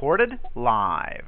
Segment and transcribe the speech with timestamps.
[0.00, 1.26] recorded live.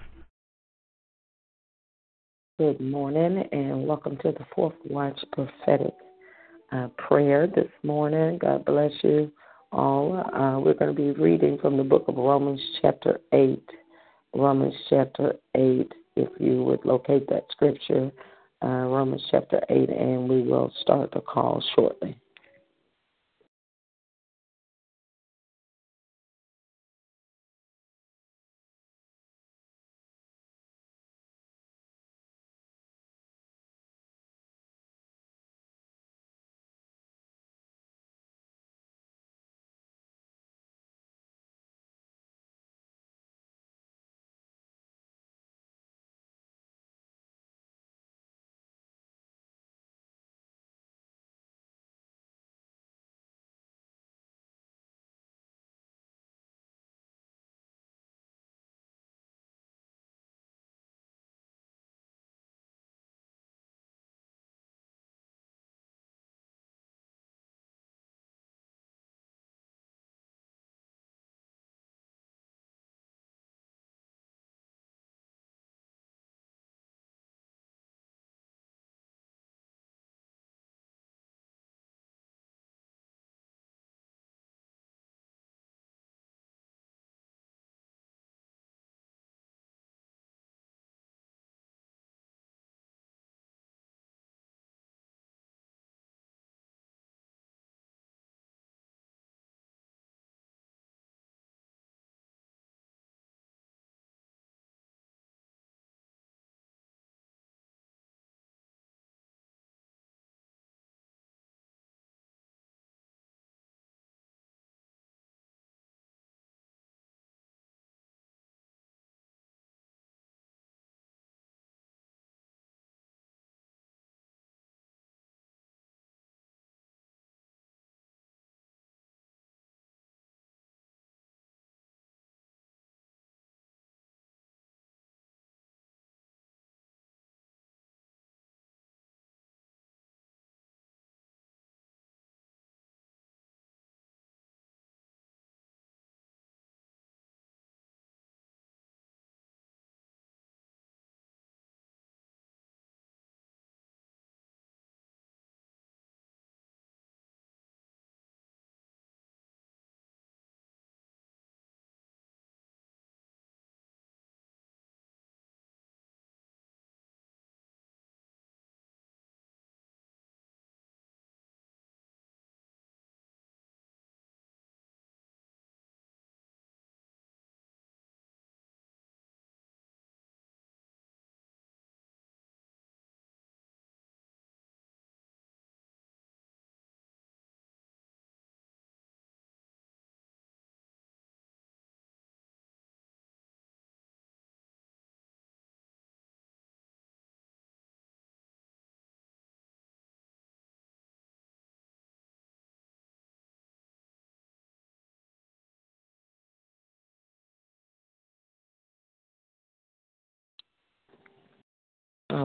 [2.58, 5.92] Good morning and welcome to the Fourth Watch Prophetic
[6.72, 8.38] uh, Prayer this morning.
[8.38, 9.30] God bless you
[9.72, 10.16] all.
[10.16, 13.62] Uh, we're going to be reading from the book of Romans, chapter 8.
[14.34, 15.92] Romans, chapter 8.
[16.16, 18.10] If you would locate that scripture,
[18.64, 22.16] uh, Romans, chapter 8, and we will start the call shortly.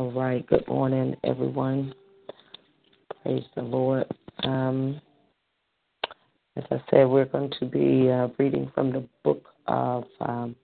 [0.08, 0.48] All right.
[0.48, 1.94] Good morning, everyone.
[3.22, 4.06] Praise the Lord.
[4.42, 5.02] Um,
[6.56, 10.56] as I said, we're going to be uh, reading from the book of um,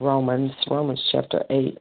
[0.00, 0.50] Romans.
[0.70, 1.78] Romans chapter 8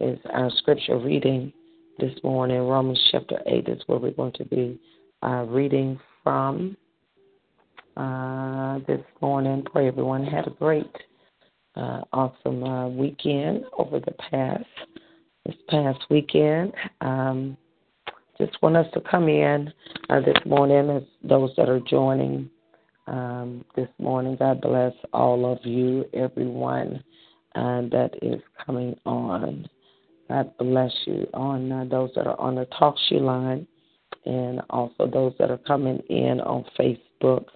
[0.00, 1.52] is our scripture reading
[2.00, 2.58] this morning.
[2.58, 4.80] Romans chapter 8 is where we're going to be
[5.22, 6.76] uh, reading from
[7.96, 9.64] uh, this morning.
[9.70, 10.90] Pray everyone had a great,
[11.76, 14.64] uh, awesome uh, weekend over the past
[15.44, 16.72] this past weekend.
[17.00, 17.56] Um,
[18.38, 19.72] just want us to come in
[20.08, 22.48] uh, this morning as those that are joining
[23.06, 24.36] um, this morning.
[24.38, 27.02] God bless all of you, everyone
[27.54, 29.68] uh, that is coming on.
[30.28, 33.66] God bless you on uh, those that are on the talk show line
[34.24, 37.46] and also those that are coming in on Facebook.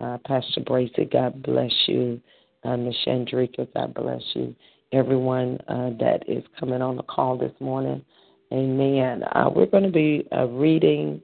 [0.00, 2.20] Uh, Pastor Bracy, God bless you.
[2.64, 2.94] Uh, Ms.
[3.06, 4.54] Chandrika, God bless you
[4.92, 8.04] everyone uh, that is coming on the call this morning.
[8.52, 9.22] Amen.
[9.32, 11.20] Uh, we're going to be uh, reading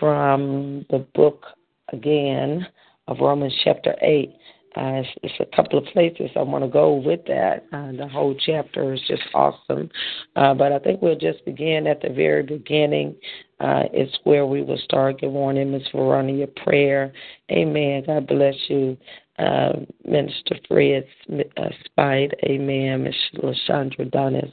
[0.00, 1.44] from the book
[1.92, 2.66] again
[3.08, 4.34] of Romans chapter 8.
[4.76, 7.64] Uh, it's, it's, a couple of places I want to go with that.
[7.72, 9.88] Uh, the whole chapter is just awesome.
[10.34, 13.14] Uh, but I think we'll just begin at the very beginning.
[13.58, 15.20] It's where we will start.
[15.20, 16.46] Good morning, Miss Veronica.
[16.62, 17.12] Prayer.
[17.50, 18.04] Amen.
[18.06, 18.98] God bless you.
[19.38, 19.72] Uh,
[20.04, 23.14] Minister Fred uh, Spide, Amen, Ms.
[23.36, 24.52] LaShondra Donis,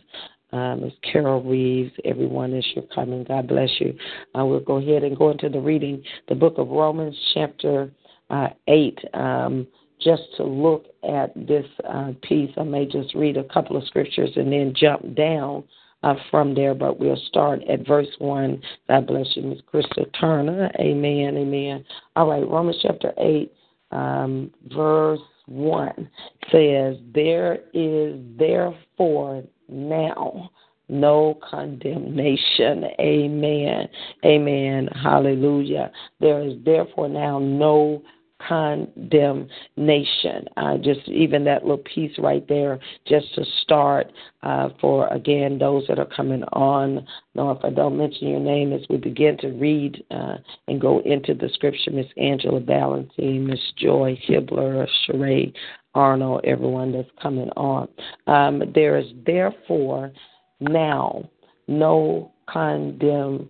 [0.51, 0.94] uh, Ms.
[1.12, 3.24] Carol Reeves, everyone as you're coming.
[3.24, 3.95] God bless you.
[4.38, 7.91] Uh, we'll go ahead and go into the reading, the book of Romans, chapter
[8.30, 9.00] uh, 8.
[9.13, 9.68] Um,
[10.00, 14.31] just to look at this uh, piece, I may just read a couple of scriptures
[14.36, 15.63] and then jump down
[16.03, 18.62] uh, from there, but we'll start at verse 1.
[18.89, 19.59] God bless you, Ms.
[19.74, 20.69] Krista Turner.
[20.79, 21.86] Amen, amen.
[22.15, 23.51] All right, Romans chapter 8,
[23.93, 26.09] um, verse 1
[26.51, 30.49] says, There is therefore now
[30.89, 32.85] no condemnation.
[32.99, 33.87] Amen.
[34.25, 34.89] Amen.
[35.01, 35.91] Hallelujah.
[36.19, 38.03] There is therefore now no
[38.47, 40.47] condemnation.
[40.57, 44.11] Uh, just even that little piece right there, just to start
[44.41, 47.05] uh, for again those that are coming on.
[47.35, 50.35] Now, if I don't mention your name as we begin to read uh,
[50.67, 55.53] and go into the scripture, Miss Angela Ballantine, Miss Joy Hibbler, Sheree
[55.95, 57.87] Arnold, everyone that's coming on.
[58.27, 60.11] Um, there is therefore
[60.59, 61.29] now
[61.67, 63.49] no condemnation.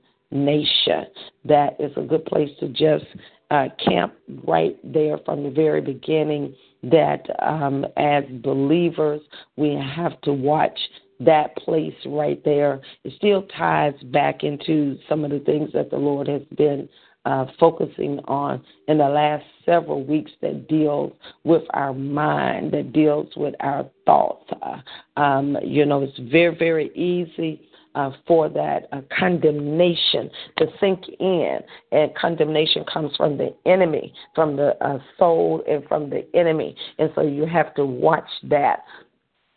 [1.46, 3.06] That is a good place to just
[3.54, 4.16] uh, camp
[4.46, 9.22] right there from the very beginning that um, as believers
[9.58, 10.78] we have to watch
[11.20, 12.82] that place right there.
[13.04, 16.90] It still ties back into some of the things that the Lord has been
[17.26, 21.14] uh, focusing on in the last several weeks that deals
[21.44, 24.50] with our mind, that deals with our thoughts.
[24.62, 27.62] Uh, um, you know, it's very, very easy
[27.96, 31.60] uh, for that uh, condemnation to sink in.
[31.92, 36.76] And condemnation comes from the enemy, from the uh, soul, and from the enemy.
[37.00, 38.80] And so you have to watch that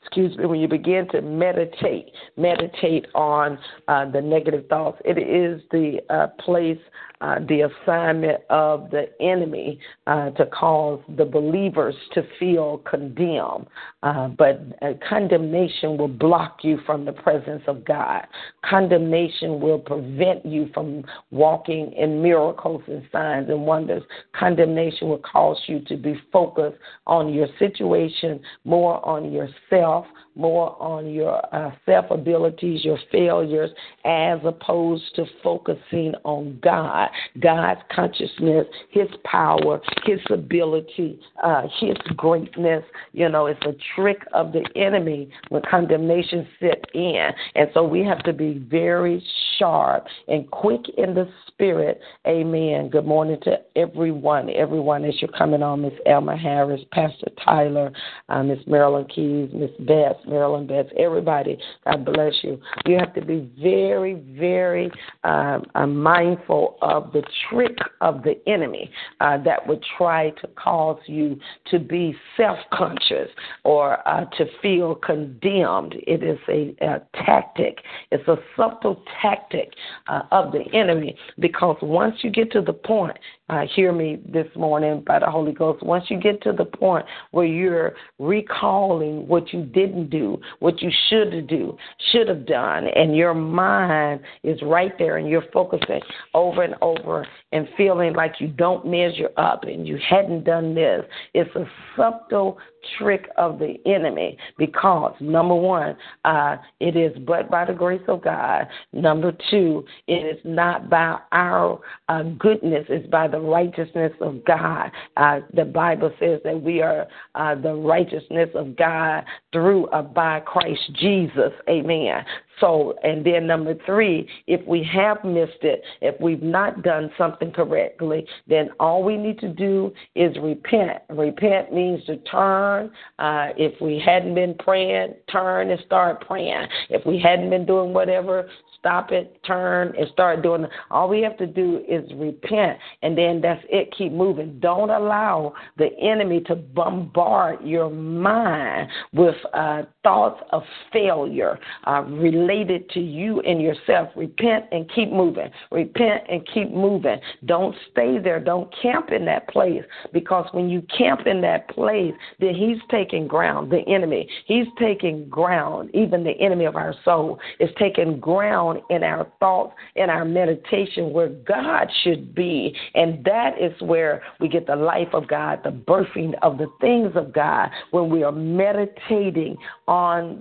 [0.07, 5.03] excuse me, when you begin to meditate, meditate on uh, the negative thoughts.
[5.05, 6.79] It is the uh, place
[7.21, 13.67] uh, the assignment of the enemy uh, to cause the believers to feel condemned.
[14.03, 18.27] Uh, but uh, condemnation will block you from the presence of God.
[18.65, 24.03] Condemnation will prevent you from walking in miracles and signs and wonders.
[24.39, 31.11] Condemnation will cause you to be focused on your situation, more on yourself, more on
[31.11, 33.71] your uh, self abilities, your failures,
[34.05, 37.09] as opposed to focusing on God,
[37.41, 42.85] God's consciousness, His power, His ability, uh, His greatness.
[43.13, 47.31] You know, it's a trick of the enemy when condemnation set in.
[47.55, 49.25] And so we have to be very
[49.59, 52.01] sharp and quick in the spirit.
[52.27, 52.91] Amen.
[52.91, 54.51] Good morning to everyone.
[54.51, 57.93] Everyone as you're coming on, Miss Elma Harris, Pastor Tyler,
[58.29, 61.59] uh, Miss Marilyn Keys, Miss Beth, Marilyn Beth, everybody.
[61.85, 62.61] God bless you.
[62.87, 64.91] You have to be very, very
[65.25, 68.91] uh, uh, mindful of the trick of the enemy
[69.21, 71.39] uh, that would try to cause you
[71.71, 73.29] to be self conscious
[73.65, 75.95] or uh, to feel condemned.
[76.07, 77.79] It is a, a tactic,
[78.11, 79.73] it's a subtle tactic
[80.09, 83.17] uh, of the enemy because once you get to the point
[83.49, 85.83] uh, hear me this morning by the Holy Ghost.
[85.83, 90.91] Once you get to the point where you're recalling what you didn't do, what you
[91.09, 91.77] should do,
[92.11, 96.01] should have done, and your mind is right there and you're focusing
[96.35, 101.05] over and over and feeling like you don't measure up and you hadn't done this,
[101.35, 101.65] it's a
[101.97, 102.59] subtle
[102.99, 108.23] trick of the enemy because number one, uh, it is but by the grace of
[108.23, 108.67] God.
[108.93, 114.91] Number two, it is not by our uh, goodness; it's by the righteousness of God.
[115.17, 120.41] Uh, the Bible says that we are uh, the righteousness of God through uh, by
[120.41, 121.53] Christ Jesus.
[121.69, 122.25] Amen.
[122.61, 127.53] So, and then number three, if we have missed it, if we've not done something
[127.53, 131.03] correctly, then all we need to do is repent.
[131.11, 132.91] Repent means to turn.
[133.19, 136.67] Uh, if we hadn't been praying, turn and start praying.
[136.89, 138.49] If we hadn't been doing whatever
[138.87, 140.71] stop it, turn, and start doing it.
[140.93, 143.93] All we have to do is repent, and then that's it.
[143.97, 144.61] Keep moving.
[144.61, 151.59] Don't allow the enemy to bombard your mind with uh, thoughts of failure
[151.89, 154.09] uh, related to you and yourself.
[154.15, 155.51] Repent and keep moving.
[155.73, 157.19] Repent and keep moving.
[157.45, 158.39] Don't stay there.
[158.39, 159.83] Don't camp in that place
[160.13, 164.29] because when you camp in that place, then he's taking ground, the enemy.
[164.47, 169.75] He's taking ground, even the enemy of our soul is taking ground in our thoughts,
[169.97, 172.73] in our meditation, where God should be.
[172.95, 177.11] And that is where we get the life of God, the birthing of the things
[177.17, 179.57] of God, when we are meditating
[179.89, 179.96] on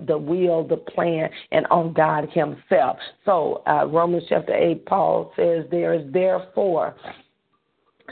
[0.06, 2.98] the will, the plan, and on God Himself.
[3.24, 6.94] So, uh, Romans chapter 8, Paul says, There is therefore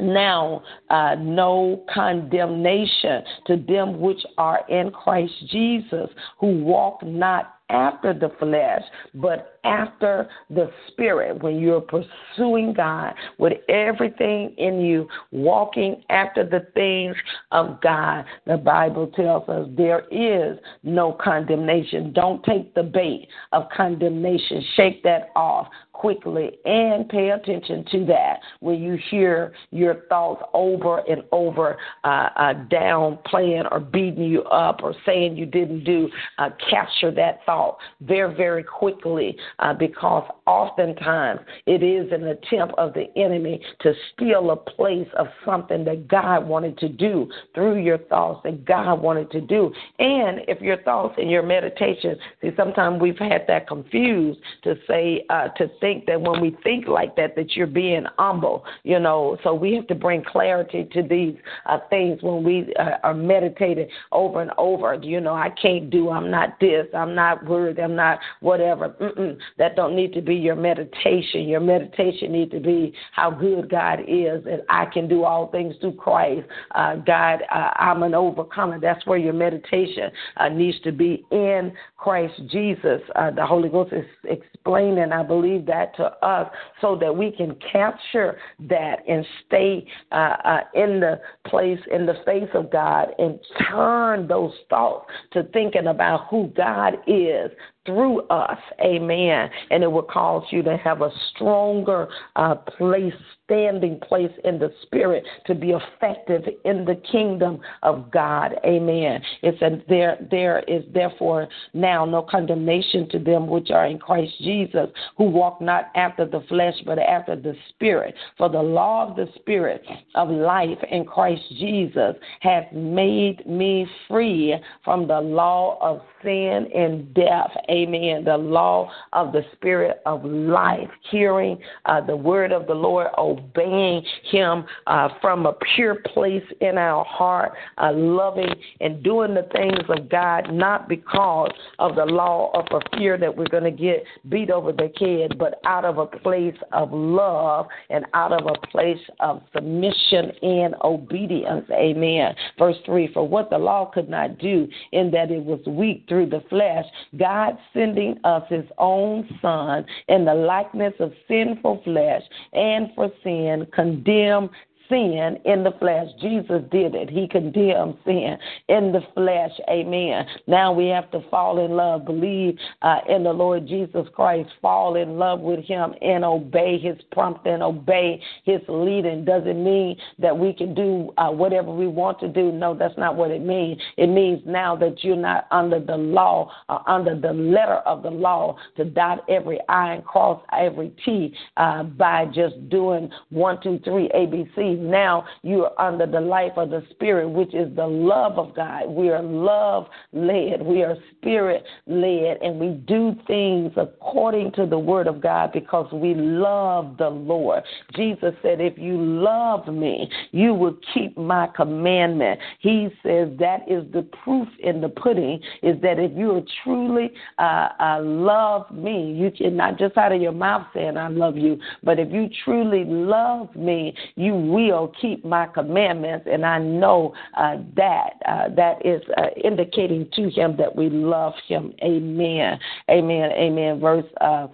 [0.01, 6.11] now uh, no condemnation to them which are in Christ Jesus,
[6.41, 8.83] who walk not after the flesh,
[9.15, 11.43] but after the spirit.
[11.43, 17.17] When you're pursuing God with everything in you, walking after the things
[17.53, 22.13] of God, the Bible tells us there is no condemnation.
[22.13, 24.65] Don't take the bait of condemnation.
[24.77, 30.99] Shake that off quickly and pay attention to that when you hear your thoughts over
[31.09, 36.11] and over uh, uh, down playing or beating you up or saying you didn't do
[36.39, 42.93] uh, capture that thought very very quickly uh, because oftentimes it is an attempt of
[42.95, 47.99] the enemy to steal a place of something that God wanted to do through your
[47.99, 53.01] thoughts that God wanted to do and if your thoughts and your meditation see sometimes
[53.01, 57.37] we've had that confused to say uh, to think that when we think like that,
[57.37, 59.37] that you're being humble, you know.
[59.45, 63.89] So we have to bring clarity to these uh, things when we uh, are meditating
[64.13, 64.95] over and over.
[64.95, 68.91] You know, I can't do, I'm not this, I'm not worthy, I'm not whatever.
[69.01, 69.37] Mm-mm.
[69.59, 71.49] That don't need to be your meditation.
[71.49, 75.75] Your meditation need to be how good God is, and I can do all things
[75.81, 76.47] through Christ.
[76.75, 78.81] Uh, God, uh, I'm an overcomer.
[78.81, 83.01] That's where your meditation uh, needs to be in Christ Jesus.
[83.17, 87.57] Uh, the Holy Ghost is explaining, I believe, that to us so that we can
[87.73, 93.39] capture that and stay uh, uh, in the place, in the face of God, and
[93.71, 97.51] turn those thoughts to thinking about who God is,
[97.87, 98.59] through us.
[98.81, 99.51] Amen.
[99.71, 103.13] And it will cause you to have a stronger uh, place,
[103.45, 108.55] standing place in the spirit to be effective in the kingdom of God.
[108.65, 109.21] Amen.
[109.43, 114.33] It said there there is therefore now no condemnation to them which are in Christ
[114.41, 118.15] Jesus, who walk not after the flesh, but after the spirit.
[118.39, 119.85] For the law of the spirit
[120.15, 127.13] of life in Christ Jesus has made me free from the law of sin and
[127.15, 127.51] death.
[127.71, 128.25] Amen.
[128.25, 134.03] The law of the spirit of life, hearing uh, the word of the Lord, obeying
[134.31, 139.85] Him uh, from a pure place in our heart, uh, loving and doing the things
[139.89, 144.05] of God, not because of the law of a fear that we're going to get
[144.29, 148.67] beat over the head, but out of a place of love and out of a
[148.69, 151.67] place of submission and obedience.
[151.71, 152.35] Amen.
[152.59, 156.31] Verse 3 For what the law could not do, in that it was weak through
[156.31, 156.85] the flesh,
[157.19, 162.23] God sending us his own Son in the likeness of sinful flesh,
[162.53, 164.51] and for sin condemned
[164.89, 166.07] sin in the flesh.
[166.21, 167.11] Jesus did it.
[167.11, 168.37] He condemned sin
[168.69, 169.53] in the flesh.
[169.69, 170.27] Amen.
[170.47, 174.97] Now we have to fall in love, believe uh, in the Lord Jesus Christ, fall
[174.97, 179.25] in love with Him, and obey His prompting, obey His leading.
[179.25, 182.53] Doesn't mean that we can do uh, whatever we want to do.
[182.53, 183.81] No, that's not what it means.
[183.97, 188.11] It means now that you're not under the law or under the letter of the
[188.11, 193.81] law to dot every I and cross every T uh, by just doing one, two,
[193.85, 198.39] three, ABC now you are under the life of the Spirit, which is the love
[198.39, 198.89] of God.
[198.89, 204.79] We are love led, we are spirit led, and we do things according to the
[204.79, 207.63] Word of God because we love the Lord.
[207.95, 212.41] Jesus said, If you love me, you will keep my commandment.
[212.61, 217.13] He says that is the proof in the pudding is that if you are truly
[217.39, 221.37] uh, uh, love me, you can not just out of your mouth saying, I love
[221.37, 226.59] you, but if you truly love me, you will will keep my commandments, and I
[226.59, 231.73] know uh, that uh, that is uh, indicating to him that we love him.
[231.83, 232.59] Amen.
[232.91, 233.31] Amen.
[233.33, 233.81] Amen.
[233.81, 234.05] Verse.
[234.21, 234.49] Uh,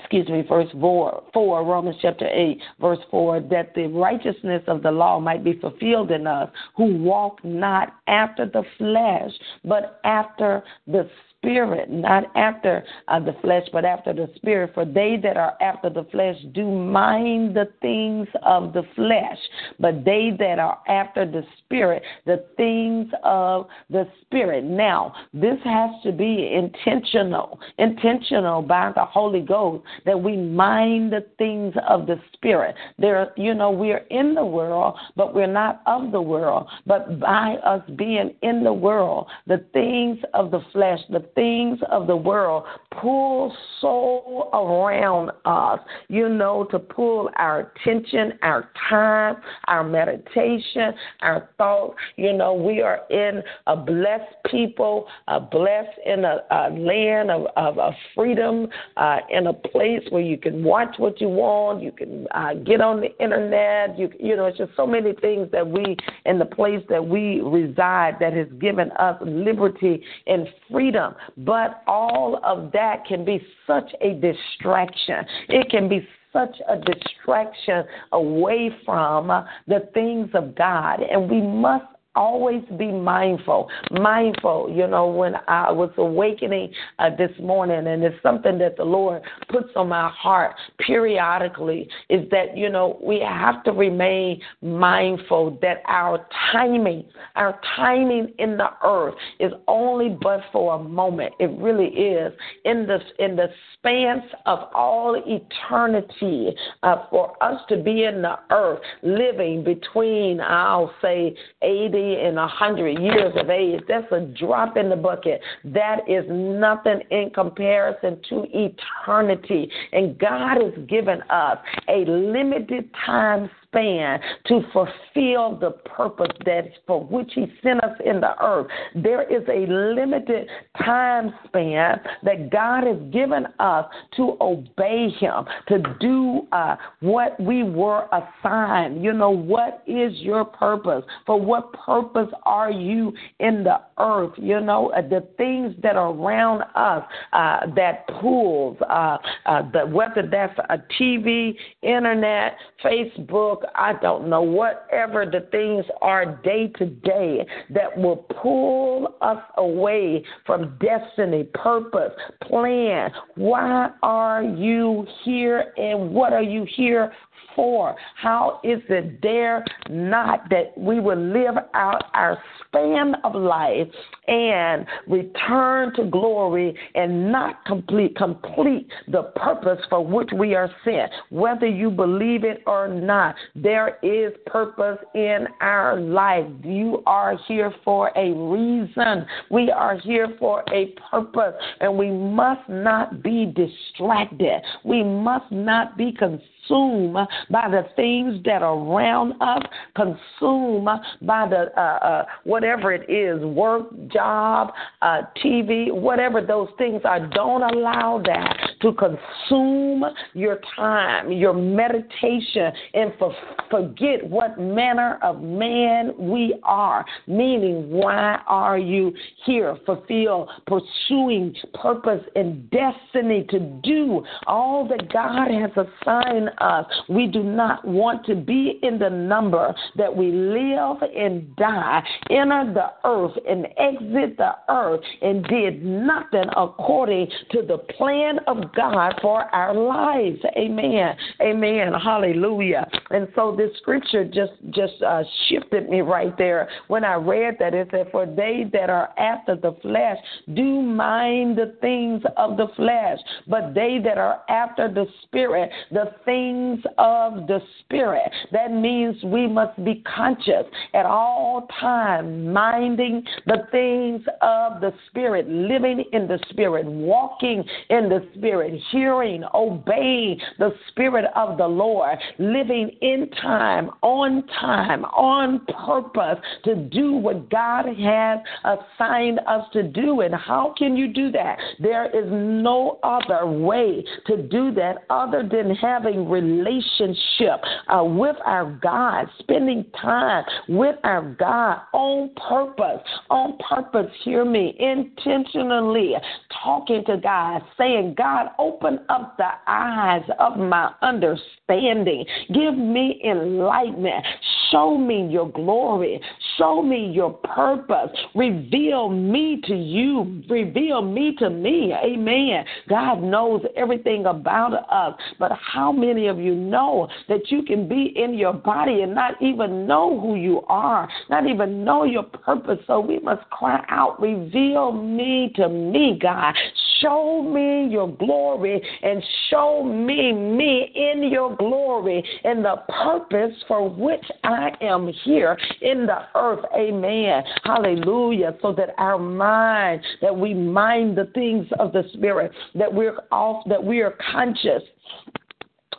[0.00, 4.90] excuse me, verse 4, 4, Romans chapter 8, verse 4, that the righteousness of the
[4.90, 9.30] law might be fulfilled in us who walk not after the flesh,
[9.64, 14.72] but after the spirit, not after uh, the flesh, but after the spirit.
[14.74, 19.38] For they that are after the flesh do mind the things of the flesh,
[19.78, 24.64] but they that are after the spirit, the things of the spirit.
[24.64, 31.26] Now, this has to be intentional, intentional by the Holy Ghost that we mind the
[31.38, 32.74] things of the spirit.
[32.98, 36.68] There, you know, we're in the world, but we're not of the world.
[36.86, 42.06] But by us being in the world, the things of the flesh, the things of
[42.06, 42.64] the world
[43.00, 51.48] pull so around us, you know, to pull our attention, our time, our meditation, our
[51.58, 51.94] thoughts.
[52.16, 57.46] You know, we are in a blessed people, a blessed in a, a land of,
[57.56, 61.92] of, of freedom, uh, in a place where you can watch what you want, you
[61.92, 65.66] can uh, get on the internet, you you know, it's just so many things that
[65.66, 71.14] we in the place that we reside that has given us liberty and freedom.
[71.36, 75.24] But all of that can be such a distraction.
[75.48, 79.28] It can be such a distraction away from
[79.66, 81.00] the things of God.
[81.00, 81.86] And we must
[82.18, 83.70] always be mindful.
[83.92, 88.84] Mindful, you know, when I was awakening uh, this morning, and it's something that the
[88.84, 95.58] Lord puts on my heart periodically, is that, you know, we have to remain mindful
[95.62, 97.04] that our timing,
[97.36, 101.32] our timing in the earth is only but for a moment.
[101.38, 102.32] It really is.
[102.64, 108.40] In the, in the span of all eternity, uh, for us to be in the
[108.50, 113.80] earth living between, I'll say, 80 in a hundred years of age.
[113.88, 115.40] That's a drop in the bucket.
[115.64, 119.70] That is nothing in comparison to eternity.
[119.92, 127.04] And God has given us a limited time span to fulfill the purpose that for
[127.04, 128.66] which He sent us in the earth.
[128.94, 130.48] There is a limited
[130.78, 137.62] time span that God has given us to obey Him, to do uh, what we
[137.62, 139.02] were assigned.
[139.02, 141.04] You know, what is your purpose?
[141.26, 144.32] For what purpose are you in the earth?
[144.36, 149.86] You know, uh, the things that are around us uh, that pulls, uh, uh, the,
[149.86, 156.86] whether that's a TV, internet, Facebook, I don't know, whatever the things are day to
[156.86, 162.12] day that will pull us away from destiny, purpose,
[162.42, 163.10] plan.
[163.34, 167.12] Why are you here and what are you here
[167.58, 167.96] for?
[168.14, 173.88] How is it there not that we will live out our span of life
[174.28, 181.10] and return to glory and not complete complete the purpose for which we are sent?
[181.30, 186.46] Whether you believe it or not, there is purpose in our life.
[186.62, 189.26] You are here for a reason.
[189.50, 194.60] We are here for a purpose, and we must not be distracted.
[194.84, 197.16] We must not be consumed consumed
[197.50, 199.62] by the things that are around us,
[199.94, 200.88] consumed
[201.22, 207.26] by the uh, uh, whatever it is work, job, uh, TV, whatever those things are.
[207.28, 210.04] Don't allow that to consume
[210.34, 213.34] your time, your meditation, and for,
[213.70, 217.04] forget what manner of man we are.
[217.26, 219.12] Meaning, why are you
[219.44, 219.76] here?
[219.84, 226.86] Fulfill, pursuing purpose and destiny to do all that God has assigned us.
[227.08, 232.72] We do not want to be in the number that we live and die, enter
[232.72, 239.14] the earth and exit the earth and did nothing according to the plan of God
[239.20, 240.38] for our lives.
[240.56, 241.16] Amen.
[241.40, 241.92] Amen.
[241.92, 242.88] Hallelujah.
[243.10, 247.74] And so this scripture just just uh, shifted me right there when I read that.
[247.74, 250.18] It said, "For they that are after the flesh
[250.54, 256.12] do mind the things of the flesh, but they that are after the spirit, the
[256.24, 258.30] things things of the Spirit.
[258.52, 265.48] That means we must be conscious at all times, minding the things of the Spirit,
[265.48, 272.18] living in the Spirit, walking in the Spirit, hearing, obeying the Spirit of the Lord,
[272.38, 279.82] living in time, on time, on purpose to do what God has assigned us to
[279.82, 280.20] do.
[280.20, 281.58] And how can you do that?
[281.78, 288.78] There is no other way to do that other than having relationship uh, with our
[288.82, 296.14] God, spending time with our God on purpose, on purpose, hear me, intentionally
[296.62, 302.24] talking to God, saying, God, open up the eyes of my understanding.
[302.52, 304.24] Give me enlightenment.
[304.70, 306.20] Show me your glory.
[306.58, 308.10] Show me your purpose.
[308.34, 310.42] Reveal me to you.
[310.48, 311.94] Reveal me to me.
[311.94, 312.64] Amen.
[312.88, 318.12] God knows everything about us, but how many of you know that you can be
[318.16, 322.78] in your body and not even know who you are, not even know your purpose?
[322.88, 326.54] So we must cry out, Reveal me to me, God.
[327.00, 333.88] show me your glory and show me me in your glory and the purpose for
[333.88, 336.47] which I am here in the earth.
[336.74, 337.42] Amen.
[337.64, 338.56] Hallelujah.
[338.62, 343.64] So that our mind, that we mind the things of the Spirit, that we're off,
[343.68, 344.82] that we are conscious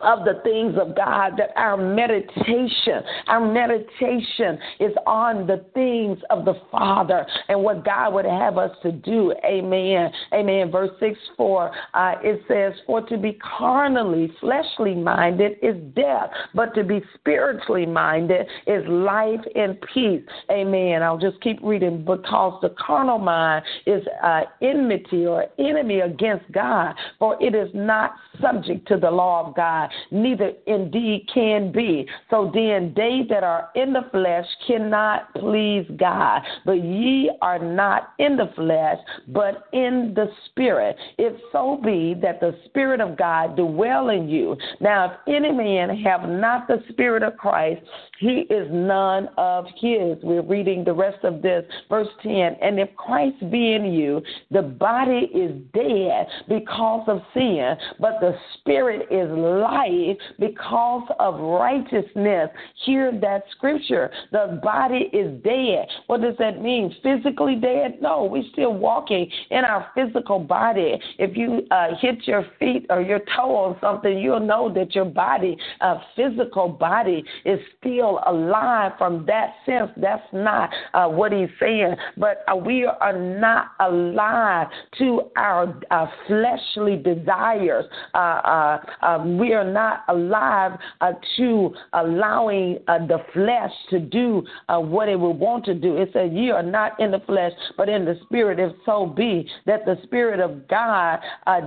[0.02, 6.46] of the things of God, that our meditation, our meditation is on the things of
[6.46, 9.34] the Father and what God would have us to do.
[9.46, 10.12] Amen.
[10.34, 10.72] Amen.
[10.72, 16.74] Verse 6 4, uh, it says, For to be carnally, fleshly minded is death, but
[16.76, 20.22] to be spiritually minded is life and peace.
[20.52, 21.04] Amen.
[21.04, 26.96] I'll just keep reading because the carnal mind is uh, enmity or enemy against God,
[27.18, 32.08] for it is not subject to the law of God neither indeed can be.
[32.30, 36.42] So then they that are in the flesh cannot please God.
[36.66, 38.98] But ye are not in the flesh,
[39.28, 40.96] but in the spirit.
[41.18, 44.56] If so be that the spirit of God dwell in you.
[44.80, 47.82] Now if any man have not the spirit of Christ,
[48.20, 50.18] he is none of his.
[50.22, 52.58] We're reading the rest of this, verse 10.
[52.62, 58.36] And if Christ be in you, the body is dead because of sin, but the
[58.56, 62.50] spirit is life because of righteousness.
[62.86, 64.12] Hear that scripture.
[64.32, 65.88] The body is dead.
[66.08, 66.94] What does that mean?
[67.02, 68.02] Physically dead?
[68.02, 71.00] No, we're still walking in our physical body.
[71.18, 75.06] If you uh, hit your feet or your toe on something, you'll know that your
[75.06, 79.92] body, uh, physical body, is still still alive from that sense.
[79.98, 81.96] That's not uh, what he's saying.
[82.18, 84.68] But uh, we are not alive
[85.00, 87.86] to our uh, fleshly desires.
[88.14, 95.10] Uh, uh, um, we are not alive uh, to allowing the flesh to do what
[95.10, 95.98] it would want to do.
[95.98, 99.50] It says, You are not in the flesh, but in the spirit, if so be
[99.66, 101.20] that the spirit of God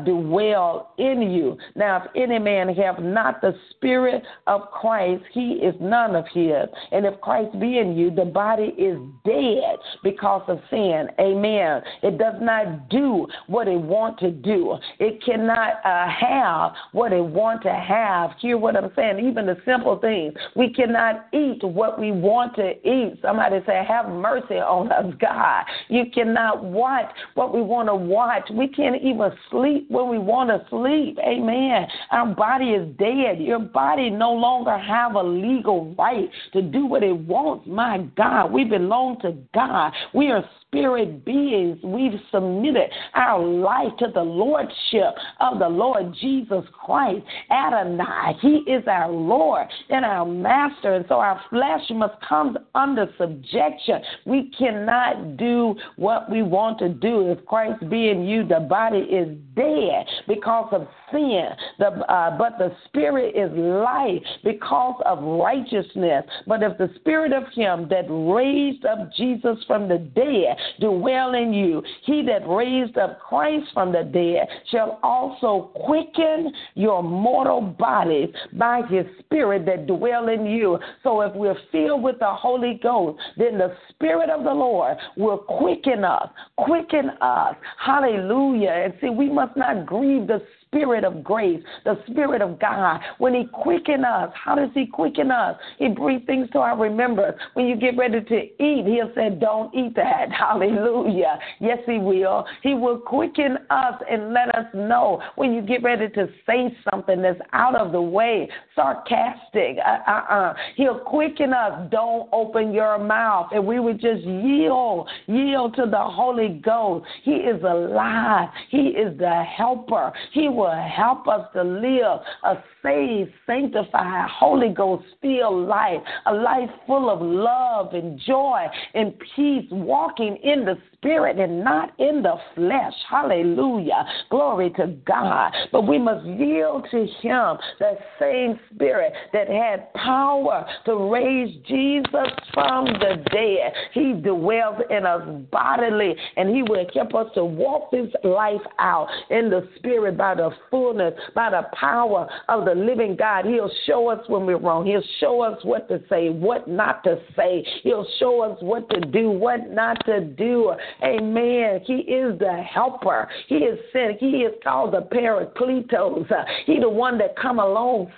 [0.05, 1.57] dwell in you.
[1.75, 7.07] Now, if any man have not the spirit of Christ, he is none of And
[7.07, 11.09] if Christ be in you, the body is dead because of sin.
[11.21, 11.83] Amen.
[12.03, 14.77] It does not do what it want to do.
[14.99, 18.31] It cannot uh, have what it want to have.
[18.41, 19.19] Hear what I'm saying?
[19.19, 20.35] Even the simple things.
[20.57, 23.19] We cannot eat what we want to eat.
[23.23, 25.65] Somebody say, have mercy on us, God.
[25.89, 28.49] You cannot watch what we want to watch.
[28.53, 31.19] We can't even sleep when we want to sleep.
[31.19, 31.87] Amen.
[32.11, 33.41] Our body is dead.
[33.41, 37.67] Your body no longer have a legal right right to do what it wants.
[37.67, 39.93] My God, we belong to God.
[40.15, 41.79] We are spirit beings.
[41.85, 47.23] We've submitted our life to the lordship of the Lord Jesus Christ.
[47.51, 50.95] Adonai, He is our Lord and our master.
[50.95, 54.01] And so our flesh must come under subjection.
[54.25, 57.31] We cannot do what we want to do.
[57.31, 62.57] If Christ be in you, the body is dead because of sin, the, uh, but
[62.57, 66.25] the spirit is life because of righteousness.
[66.47, 71.53] But if the spirit of Him that raised up Jesus from the dead dwell in
[71.53, 71.83] you.
[72.05, 78.83] He that raised up Christ from the dead shall also quicken your mortal bodies by
[78.89, 80.79] his spirit that dwell in you.
[81.03, 85.39] So if we're filled with the Holy Ghost, then the spirit of the Lord will
[85.39, 87.55] quicken us, quicken us.
[87.79, 88.71] Hallelujah.
[88.71, 92.99] And see, we must not grieve the Spirit of grace, the Spirit of God.
[93.19, 95.55] When He quicken us, how does He quicken us?
[95.79, 97.37] He brings things to our remembrance.
[97.53, 100.33] When you get ready to eat, He'll say, Don't eat that.
[100.33, 101.39] Hallelujah.
[101.61, 102.47] Yes, He will.
[102.63, 107.21] He will quicken us and let us know when you get ready to say something
[107.21, 109.77] that's out of the way, sarcastic.
[109.87, 110.55] Uh, uh, uh.
[110.77, 111.87] He'll quicken us.
[111.91, 113.51] Don't open your mouth.
[113.53, 117.05] And we would just yield, yield to the Holy Ghost.
[117.25, 118.49] He is alive.
[118.71, 120.15] He is the helper.
[120.33, 126.33] He will will help us to live a saved, sanctified, Holy Ghost filled life, a
[126.33, 132.23] life full of love and joy and peace, walking in the spirit and not in
[132.23, 132.95] the flesh.
[133.11, 134.07] Hallelujah.
[134.31, 135.53] Glory to God.
[135.73, 142.31] But we must yield to Him, that same spirit that had power to raise Jesus
[142.55, 143.73] from the dead.
[143.93, 149.09] He dwells in us bodily, and He will help us to walk this life out
[149.31, 153.45] in the spirit by the fullness, by the power of the living God.
[153.45, 154.87] He'll show us when we're wrong.
[154.87, 157.67] He'll show us what to say, what not to say.
[157.83, 160.73] He'll show us what to do, what not to do.
[161.03, 161.81] Amen.
[161.87, 163.29] He is the helper.
[163.49, 164.19] He is sent.
[164.19, 166.31] He is called the Paracletos.
[166.67, 168.13] He the one that come alongside.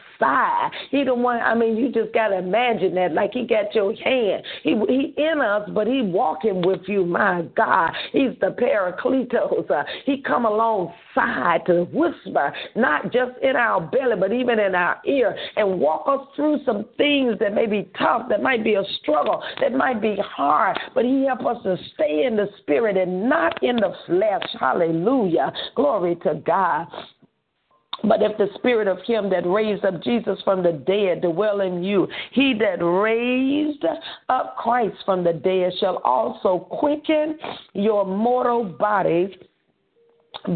[0.90, 1.40] He the one.
[1.40, 4.44] I mean, you just gotta imagine that, like he got your hand.
[4.62, 7.04] He he in us, but he walking with you.
[7.04, 9.70] My God, he's the Paracletos.
[9.70, 15.00] Uh, he come alongside to whisper, not just in our belly, but even in our
[15.06, 18.84] ear, and walk us through some things that may be tough, that might be a
[19.00, 23.28] struggle, that might be hard, but he help us to stay in the spirit and
[23.28, 24.42] not in the flesh.
[24.58, 25.52] Hallelujah.
[25.74, 26.86] Glory to God.
[28.02, 31.82] But if the spirit of him that raised up Jesus from the dead dwell in
[31.82, 33.84] you, he that raised
[34.28, 37.38] up Christ from the dead shall also quicken
[37.72, 39.30] your mortal bodies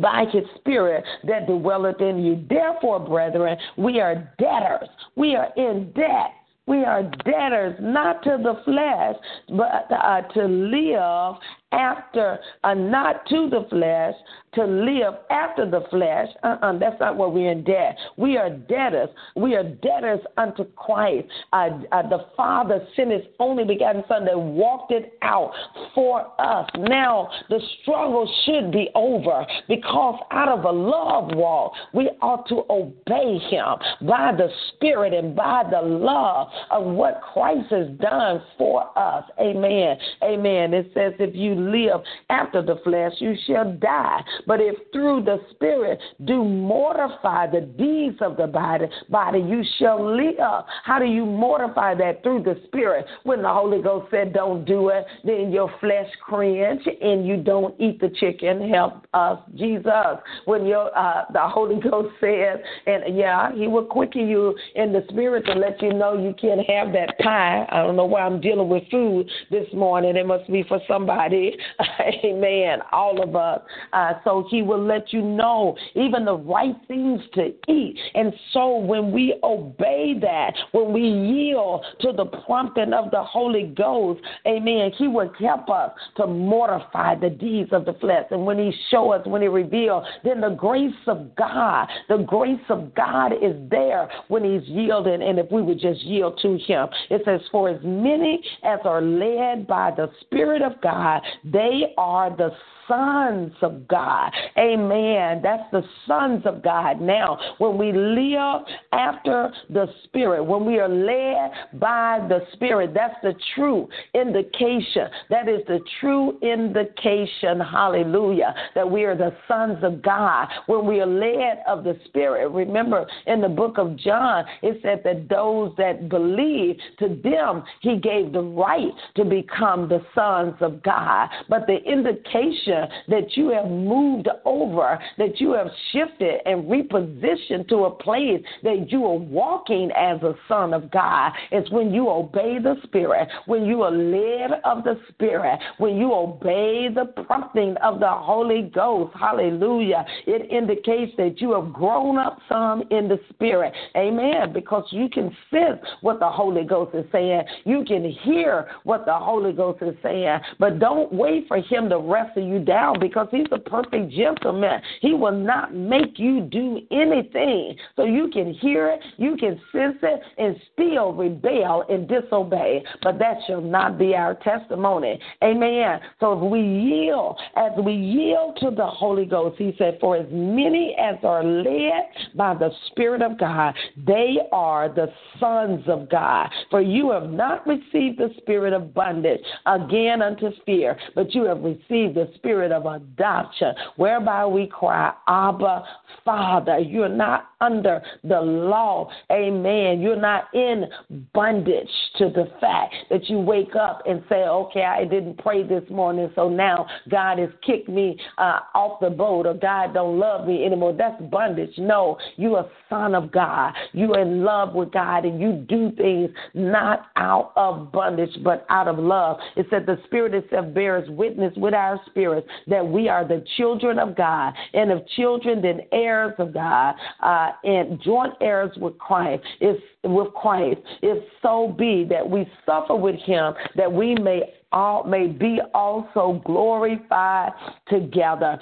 [0.01, 2.45] by his spirit that dwelleth in you.
[2.49, 4.89] Therefore, brethren, we are debtors.
[5.17, 6.33] We are in debt.
[6.67, 9.17] We are debtors, not to the flesh,
[9.57, 11.41] but uh, to live
[11.73, 14.15] after, uh, not to the flesh,
[14.55, 16.29] to live after the flesh.
[16.43, 17.97] Uh-uh, that's not what we're in debt.
[18.17, 19.11] We are debtors.
[19.37, 21.29] We are debtors unto Christ.
[21.53, 25.53] Uh, uh, the Father sent His only begotten Son that walked it out
[25.95, 26.69] for us.
[26.79, 32.65] Now the struggle should be over because out of a love walk, we ought to
[32.71, 38.87] obey Him by the Spirit and by the love of what Christ has done for
[38.99, 39.25] us.
[39.39, 39.97] Amen.
[40.23, 40.73] Amen.
[40.73, 44.23] It says, if you live after the flesh, you shall die.
[44.47, 50.17] But if through the Spirit do mortify the deeds of the body, body you shall
[50.17, 50.65] live.
[50.85, 53.07] How do you mortify that through the Spirit?
[53.25, 57.75] When the Holy Ghost said, "Don't do it," then your flesh cringe and you don't
[57.81, 58.69] eat the chicken.
[58.69, 60.19] Help us, Jesus.
[60.45, 65.05] When your uh, the Holy Ghost says, and yeah, He will quicken you in the
[65.09, 67.67] Spirit to let you know you can't have that pie.
[67.71, 70.17] I don't know why I'm dealing with food this morning.
[70.17, 71.48] It must be for somebody.
[72.25, 72.81] Amen.
[72.93, 73.61] All of us.
[73.93, 77.99] Uh, so he will let you know even the right things to eat.
[78.15, 83.73] And so when we obey that, when we yield to the prompting of the Holy
[83.77, 88.27] Ghost, amen, he will help us to mortify the deeds of the flesh.
[88.31, 92.59] And when he show us, when he reveal, then the grace of God, the grace
[92.69, 95.23] of God is there when he's yielding.
[95.23, 99.03] And if we would just yield to him, it says, for as many as are
[99.03, 102.51] led by the Spirit of God, they are the
[102.89, 104.33] sons of God.
[104.59, 105.41] Amen.
[105.43, 107.01] That's the sons of God.
[107.01, 113.15] Now, when we live after the Spirit, when we are led by the Spirit, that's
[113.23, 115.07] the true indication.
[115.31, 120.49] That is the true indication, hallelujah, that we are the sons of God.
[120.67, 125.03] When we are led of the Spirit, remember in the book of John, it said
[125.05, 130.83] that those that believe, to them, he gave the right to become the sons of
[130.83, 131.29] God.
[131.49, 132.78] But the indication
[133.09, 138.91] that you have moved over, that you have shifted and repositioned to a place that
[138.91, 141.33] you are walking as a son of God.
[141.51, 146.13] It's when you obey the Spirit, when you are led of the Spirit, when you
[146.13, 149.15] obey the prompting of the Holy Ghost.
[149.19, 150.05] Hallelujah.
[150.27, 153.73] It indicates that you have grown up some in the Spirit.
[153.97, 154.53] Amen.
[154.53, 159.15] Because you can sense what the Holy Ghost is saying, you can hear what the
[159.15, 163.47] Holy Ghost is saying, but don't wait for Him to wrestle you down because he's
[163.51, 164.81] a perfect gentleman.
[165.01, 167.75] He will not make you do anything.
[167.97, 172.85] So you can hear it, you can sense it, and still rebel and disobey.
[173.03, 175.19] But that shall not be our testimony.
[175.43, 175.99] Amen.
[176.21, 180.27] So if we yield, as we yield to the Holy Ghost, he said, For as
[180.31, 182.05] many as are led
[182.35, 183.75] by the Spirit of God,
[184.07, 185.09] they are the
[185.41, 186.51] sons of God.
[186.71, 191.63] For you have not received the spirit of bondage again unto fear, but you have
[191.63, 195.85] received the spirit of adoption, whereby we cry, Abba,
[196.25, 196.79] Father.
[196.79, 199.11] You're not under the law.
[199.33, 200.01] Amen.
[200.01, 200.85] You're not in
[201.33, 205.89] bondage to the fact that you wake up and say, okay, I didn't pray this
[205.91, 210.47] morning, so now God has kicked me uh, off the boat or God don't love
[210.47, 210.93] me anymore.
[210.93, 211.73] That's bondage.
[211.79, 213.73] No, you're a son of God.
[213.93, 218.89] You're in love with God and you do things not out of bondage, but out
[218.89, 219.39] of love.
[219.57, 223.99] It said the Spirit itself bears witness with our spirits that we are the children
[223.99, 224.55] of God.
[224.75, 226.95] And if children, then heirs of God.
[227.21, 229.45] Uh, and joint heirs with Christ.
[229.61, 235.05] If with Christ, if so be that we suffer with him, that we may all
[235.05, 237.53] may be also glorified
[237.89, 238.59] together.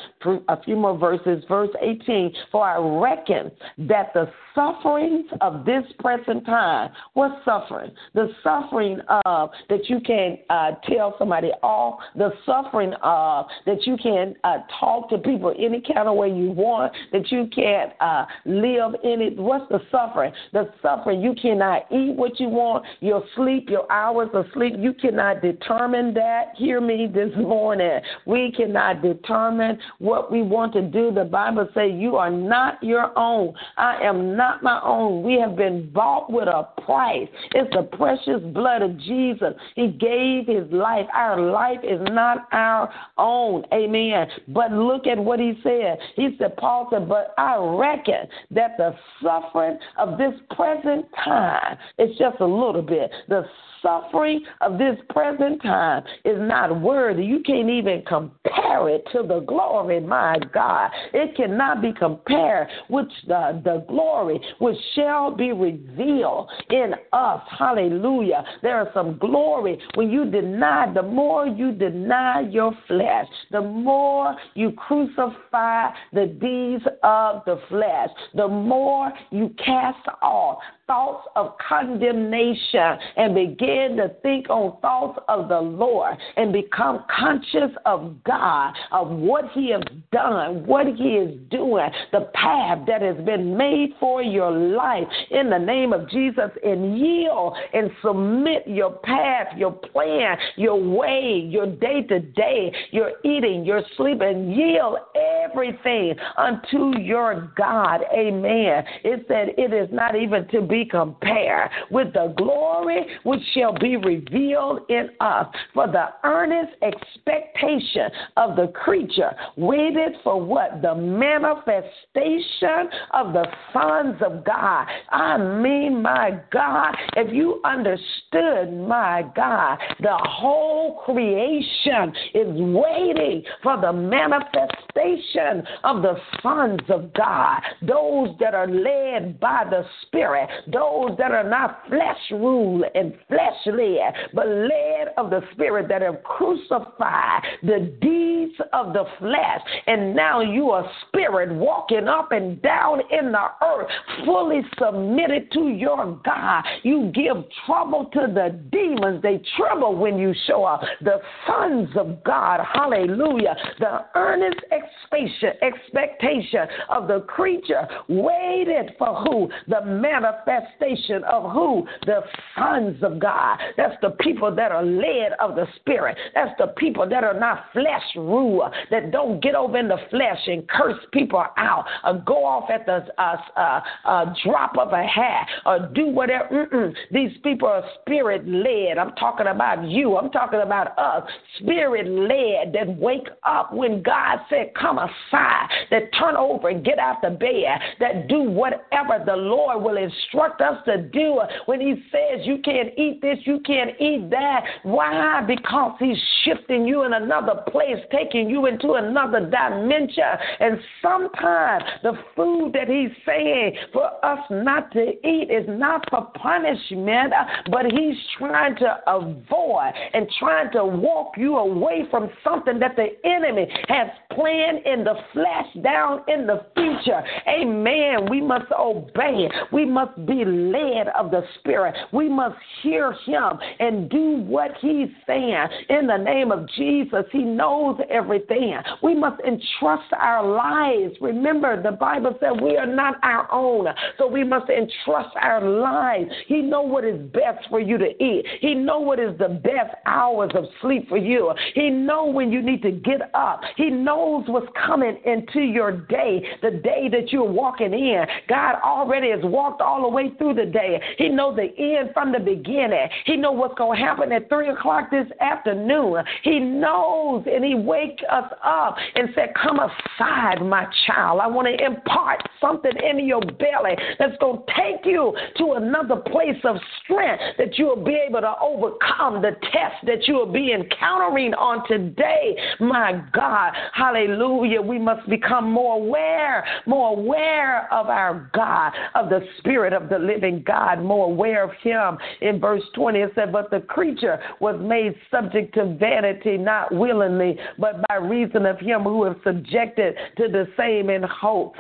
[0.49, 2.33] A few more verses, verse 18.
[2.53, 3.51] For I reckon
[3.87, 7.91] that the sufferings of this present time, what suffering?
[8.15, 13.97] The suffering of that you can uh, tell somebody off, the suffering of that you
[14.03, 18.25] can uh, talk to people any kind of way you want, that you can't uh,
[18.45, 19.37] live in it.
[19.37, 20.33] What's the suffering?
[20.53, 24.95] The suffering you cannot eat what you want, your sleep, your hours of sleep, you
[24.95, 26.53] cannot determine that.
[26.57, 28.01] Hear me this morning.
[28.27, 31.11] We cannot determine what we want to do.
[31.11, 33.55] The Bible says you are not your own.
[33.77, 35.23] I am not my own.
[35.23, 37.29] We have been bought with a price.
[37.53, 39.55] It's the precious blood of Jesus.
[39.75, 41.07] He gave his life.
[41.15, 43.65] Our life is not our own.
[43.73, 44.27] Amen.
[44.49, 45.99] But look at what he said.
[46.15, 52.19] He said, Paul said, but I reckon that the suffering of this present time, it's
[52.19, 53.11] just a little bit.
[53.29, 53.45] The
[53.83, 55.86] suffering of this present time
[56.25, 57.25] is not worthy.
[57.25, 60.91] You can't even compare it to the glory, my God.
[61.13, 67.41] It cannot be compared with the, the glory which shall be revealed in us.
[67.59, 68.45] Hallelujah.
[68.63, 74.37] There is some glory when you deny, the more you deny your flesh, the more
[74.55, 82.97] you crucify the deeds of the flesh, the more you cast off thoughts of condemnation
[83.17, 89.09] and begin to think on thoughts of the Lord and become conscious of God, of
[89.09, 94.23] what He has done, what He is doing, the path that has been made for
[94.23, 100.37] your life in the name of Jesus, and yield and submit your path, your plan,
[100.57, 104.99] your way, your day to day, your eating, your sleeping, yield
[105.45, 108.03] everything unto your God.
[108.17, 108.85] Amen.
[109.05, 113.73] It said it is not even to be be compared with the glory which shall
[113.79, 115.47] be revealed in us.
[115.75, 120.83] For the earnest expectation of the creature waited for what?
[120.83, 124.87] The manifestation of the sons of God.
[125.11, 133.81] I mean, my God, if you understood, my God, the whole creation is waiting for
[133.81, 141.11] the manifestation of the sons of God, those that are led by the Spirit, those
[141.19, 146.23] that are not flesh ruled and flesh led, but led of the Spirit that have
[146.23, 149.61] crucified the deeds of the flesh.
[149.87, 153.89] And now you are spirit walking up and down in the earth,
[154.25, 156.65] fully submitted to your God.
[156.83, 160.83] You give trouble to the demons, they tremble when you show up.
[161.01, 169.51] The sons of God, hallelujah, the earnest expectation, expectation of the creature waited for who?
[169.69, 171.87] The manifestation of who?
[172.07, 172.21] The
[172.57, 173.59] sons of God.
[173.77, 176.17] That's the people that are led of the Spirit.
[176.35, 180.41] That's the people that are not flesh rule, that don't get over in the flesh
[180.47, 185.05] and curse people out or go off at the uh, uh, uh, drop of a
[185.05, 186.67] hat or do whatever.
[186.67, 186.95] Mm-mm.
[187.11, 188.99] These people are spirit led.
[188.99, 190.17] I'm talking about you.
[190.17, 191.29] I'm talking about us.
[191.61, 196.99] Spirit led that wake up when God said, Come aside, that turn over and get
[196.99, 201.81] out the bed, that do whatever the Lord will instruct instruct us to do when
[201.81, 204.65] He says you can't eat this, you can't eat that.
[204.83, 205.36] Why?
[205.47, 210.23] Because He's shifting you in another place, taking you into another dimension.
[210.61, 216.31] And sometimes the food that He's saying for us not to eat is not for
[216.41, 217.33] punishment,
[217.71, 223.09] but He's trying to avoid and trying to walk you away from something that the
[223.29, 227.23] enemy has planned in the flesh down in the future.
[227.49, 228.31] Amen.
[228.31, 229.49] We must obey.
[229.73, 231.95] We must be be led of the Spirit.
[232.13, 235.67] We must hear Him and do what He's saying.
[235.91, 238.77] In the name of Jesus, He knows everything.
[239.03, 241.15] We must entrust our lives.
[241.21, 243.87] Remember, the Bible said we are not our own,
[244.19, 246.31] so we must entrust our lives.
[246.47, 248.47] He knows what is best for you to eat.
[248.61, 251.53] He knows what is the best hours of sleep for you.
[251.75, 253.61] He knows when you need to get up.
[253.77, 258.25] He knows what's coming into your day, the day that you're walking in.
[258.49, 261.01] God already has walked all the way through the day.
[261.19, 263.09] He knows the end from the beginning.
[263.25, 266.23] He knows what's going to happen at 3 o'clock this afternoon.
[266.43, 271.41] He knows and he wakes us up and said, Come aside, my child.
[271.43, 276.17] I want to impart something in your belly that's going to take you to another
[276.17, 280.73] place of strength that you'll be able to overcome the test that you will be
[280.73, 282.57] encountering on today.
[282.81, 284.81] My God, hallelujah.
[284.81, 290.19] We must become more aware, more aware of our God, of the Spirit of the
[290.19, 292.19] living God, more aware of Him.
[292.41, 294.96] In verse 20, it said, But the creature was made
[295.31, 300.67] subject to vanity, not willingly, but by reason of Him who is subjected to the
[300.77, 301.75] same in hope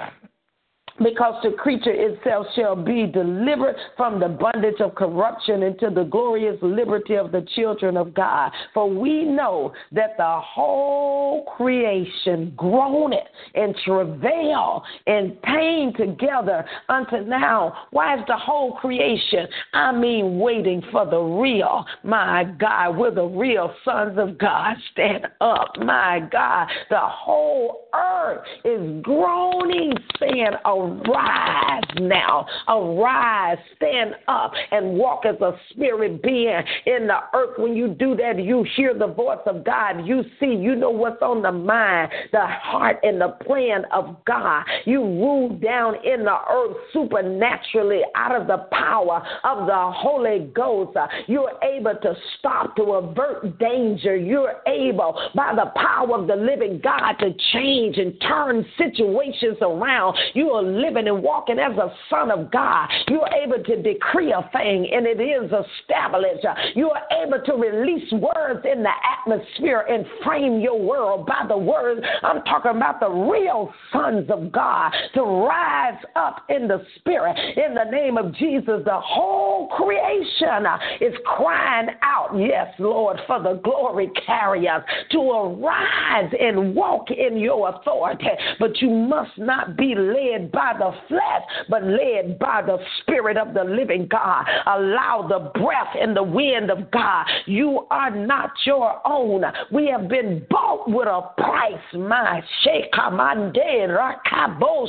[0.98, 6.56] because the creature itself shall be delivered from the bondage of corruption into the glorious
[6.62, 8.50] liberty of the children of God.
[8.74, 13.18] For we know that the whole creation groaneth
[13.54, 17.74] and travail and pain together unto now.
[17.90, 19.46] Why is the whole creation?
[19.74, 21.84] I mean, waiting for the real.
[22.02, 25.72] My God, will the real sons of God stand up?
[25.78, 35.24] My God, the whole earth is groaning, saying, Arise now, arise, stand up, and walk
[35.24, 37.58] as a spirit being in the earth.
[37.58, 40.06] When you do that, you hear the voice of God.
[40.06, 44.64] You see, you know what's on the mind, the heart, and the plan of God.
[44.84, 50.96] You rule down in the earth supernaturally out of the power of the Holy Ghost.
[51.26, 54.16] You're able to stop, to avert danger.
[54.16, 60.16] You're able, by the power of the living God, to change and turn situations around.
[60.34, 62.88] You are living and walking as a son of God.
[63.08, 66.46] You are able to decree a thing and it is established.
[66.74, 71.56] You are able to release words in the atmosphere and frame your world by the
[71.56, 72.04] words.
[72.22, 77.74] I'm talking about the real sons of God to rise up in the spirit in
[77.74, 78.82] the name of Jesus.
[78.84, 80.66] The whole creation
[81.00, 87.65] is crying out, Yes, Lord, for the glory carriers to arise and walk in your
[87.66, 88.26] authority.
[88.58, 93.54] But you must not be led by the flesh, but led by the Spirit of
[93.54, 94.44] the living God.
[94.66, 97.26] Allow the breath and the wind of God.
[97.46, 99.44] You are not your own.
[99.72, 104.86] We have been bought with a price, my Shekamande Rakabo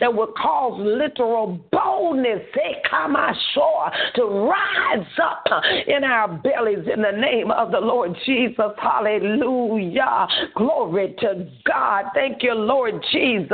[0.00, 5.44] that will cause literal boldness, Shekamashoa, to rise up
[5.86, 8.72] in our bellies in the name of the Lord Jesus.
[8.78, 10.26] Hallelujah.
[10.54, 12.06] Glory to God.
[12.14, 13.52] Thank you, Lord Jesus.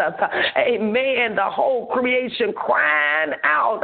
[0.57, 1.35] Amen.
[1.35, 3.81] The whole creation crying out,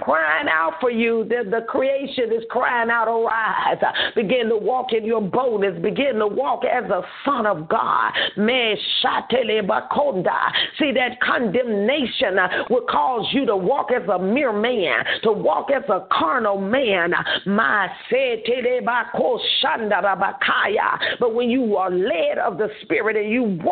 [0.00, 1.24] crying out for you.
[1.24, 3.82] The, the creation is crying out, arise.
[4.14, 5.82] Begin to walk in your boldness.
[5.82, 8.12] Begin to walk as a son of God.
[8.36, 8.76] Man,
[10.78, 12.36] See, that condemnation
[12.70, 17.12] will cause you to walk as a mere man, to walk as a carnal man.
[21.20, 23.71] But when you are led of the Spirit and you walk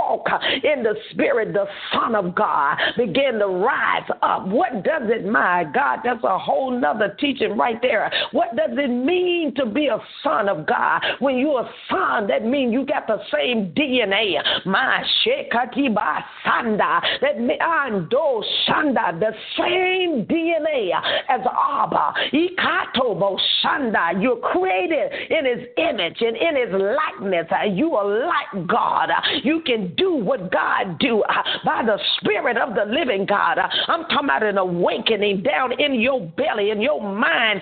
[0.63, 4.47] in the Spirit, the Son of God begin to rise up.
[4.47, 6.01] What does it, my God?
[6.05, 8.11] That's a whole nother teaching right there.
[8.33, 11.03] What does it mean to be a son of God?
[11.19, 14.41] When you're a son, that means you got the same DNA.
[14.67, 17.01] My shekatiba sanda.
[17.21, 20.91] That ando shanda, the same DNA
[21.29, 22.15] as Abba.
[22.33, 24.21] Ikatobo shanda.
[24.21, 27.47] You're created in his image and in his likeness.
[27.73, 29.11] You are like God.
[29.43, 33.59] You can do what God do uh, by the Spirit of the living God.
[33.59, 37.61] Uh, I'm talking about an awakening down in your belly, in your mindset,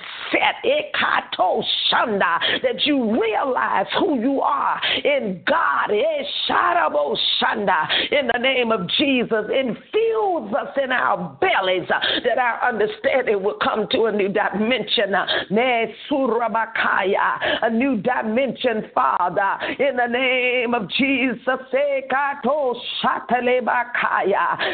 [0.65, 5.91] ekato shanda, that you realize who you are in God.
[5.91, 12.39] Eh, Esharabo shanda, in the name of Jesus, infuse us in our bellies uh, that
[12.39, 15.15] our understanding will come to a new dimension.
[17.63, 21.45] A new dimension, Father, in the name of Jesus.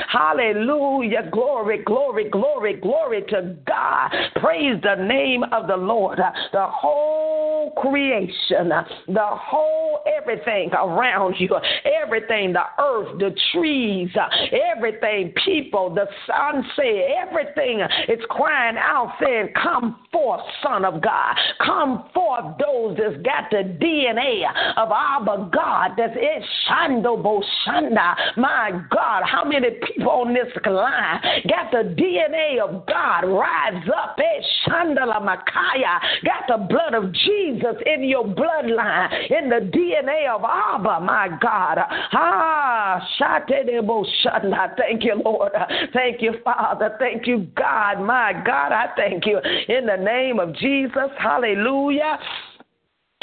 [0.09, 1.29] Hallelujah.
[1.31, 4.11] Glory, glory, glory, glory to God.
[4.37, 6.19] Praise the name of the Lord.
[6.53, 8.69] The whole creation,
[9.09, 11.51] the whole everything around you,
[12.03, 14.11] everything, the earth, the trees,
[14.75, 21.37] everything, people, the sunset, everything is crying out saying, Come forth, Son of God.
[21.65, 24.45] Come forth, those that's got the DNA
[24.77, 25.93] of Abba God.
[25.97, 28.14] That's it, Shando Boshanda.
[28.37, 33.24] My God, how many people on this line got the DNA of God?
[33.24, 36.01] Rise up, eh, Shandala Makaya.
[36.24, 41.78] Got the blood of Jesus in your bloodline, in the DNA of Abba, my God.
[42.12, 44.76] Ah, Boshanda.
[44.76, 45.53] Thank you, Lord.
[45.93, 46.97] Thank you, Father.
[46.99, 48.01] Thank you, God.
[48.01, 49.39] My God, I thank you.
[49.68, 52.18] In the name of Jesus, hallelujah.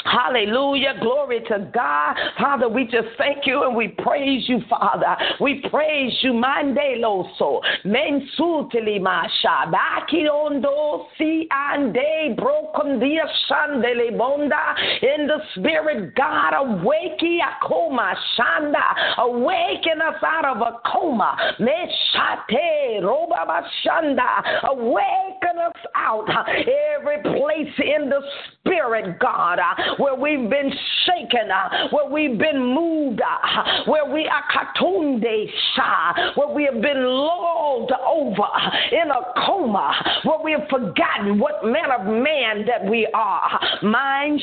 [0.04, 0.94] Hallelujah.
[1.00, 2.16] Glory to God.
[2.38, 5.16] Father, we just thank you and we praise you, Father.
[5.40, 6.32] We praise you.
[6.32, 7.60] Mande loso.
[7.84, 9.70] Mensutili masha.
[9.70, 14.74] Baki ondo si ande broken dia shandele bonda.
[15.02, 19.18] In the spirit, God, awake akoma shanda.
[19.18, 21.36] Awaken us out of a coma.
[21.60, 24.64] Meshate roba bashanda.
[24.64, 26.28] Awaken us out.
[26.98, 28.20] Every place in the
[28.64, 29.58] spirit, God
[29.98, 30.72] where we've been
[31.06, 35.50] shaken, uh, where we've been moved, uh, where we are katunde
[36.34, 41.64] where we have been lulled over uh, in a coma, where we have forgotten what
[41.64, 43.60] manner of man that we are.
[43.82, 44.40] Mind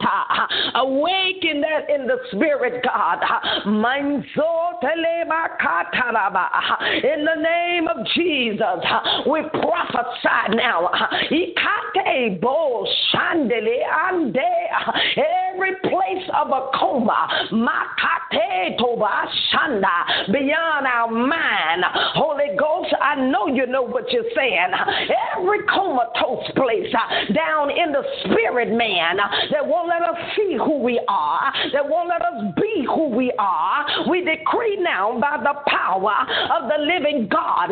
[0.00, 3.18] uh, awaken that in the spirit, God.
[3.22, 3.40] Uh,
[6.94, 8.84] in the name of Jesus,
[9.28, 10.90] we prophesy now.
[11.30, 14.38] Ikate bo shandele ande
[15.16, 21.84] every place of a coma makate toba shanda beyond our mind.
[22.14, 24.72] Holy ghost i know you know what you're saying.
[25.36, 30.56] Every comatose place uh, down in the spirit man uh, that won't let us see
[30.56, 34.08] who we are that won't let us be who we are.
[34.08, 36.16] We decree now by the power
[36.56, 37.70] of the living god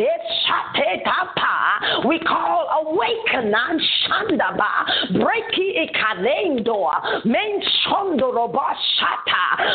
[2.06, 5.88] we call awaken shandaba breaki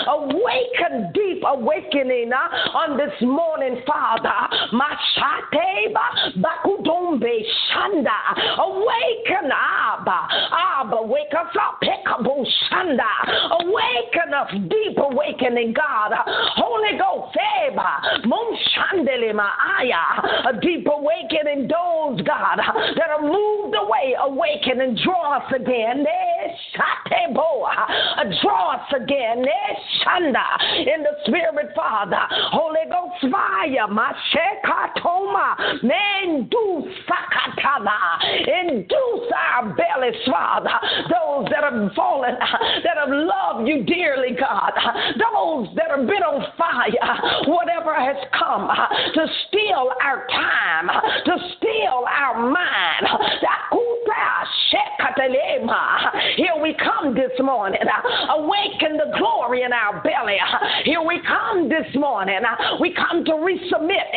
[0.08, 4.30] Awaken, deep awakening uh, on this morning, Father.
[4.74, 8.20] Mashateba, Bakudombe, Shanda.
[8.60, 10.28] Awaken, Abba.
[10.52, 11.82] Abba, wake us up.
[11.82, 13.14] Pekabo, Shanda.
[13.62, 16.14] Awaken us, deep awakening, God.
[16.56, 20.50] Holy Ghost, Eba, Monshandele Maaya.
[20.50, 26.06] A deep awakening, those, God, that are moved away, awaken and draw us again.
[28.42, 29.46] Draw us again.
[30.88, 32.22] In the spirit, Father.
[32.52, 33.88] Holy Ghost fire.
[33.88, 35.82] Mashekatoma.
[37.08, 37.98] Sakatana.
[38.48, 40.70] Induce our bellies, Father.
[41.10, 44.72] Those that have fallen, that have loved you dearly, God.
[45.18, 47.48] Those that have been on fire.
[47.48, 48.70] Whatever has come
[49.14, 50.90] to steal our time,
[51.26, 52.62] to steal our mind.
[56.36, 57.80] Here we come this morning.
[58.30, 60.38] Awaken the glory in our belly.
[60.86, 62.40] Here we come this morning.
[62.80, 64.08] We come to resubmit.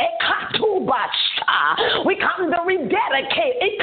[2.07, 3.81] We come to rededicate.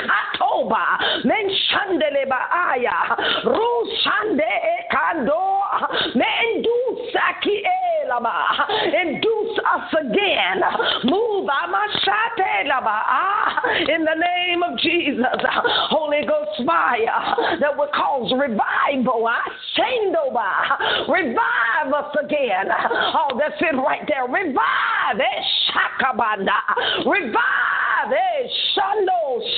[9.01, 10.61] Induce us again.
[11.05, 11.49] Move
[13.09, 15.25] ah, in the name of Jesus.
[15.89, 16.20] Holy
[16.65, 19.27] fire that will cause revival.
[21.09, 22.67] Revive us again.
[23.13, 24.25] Oh, that's it right there.
[24.25, 25.21] Revive.
[27.05, 27.70] Revive.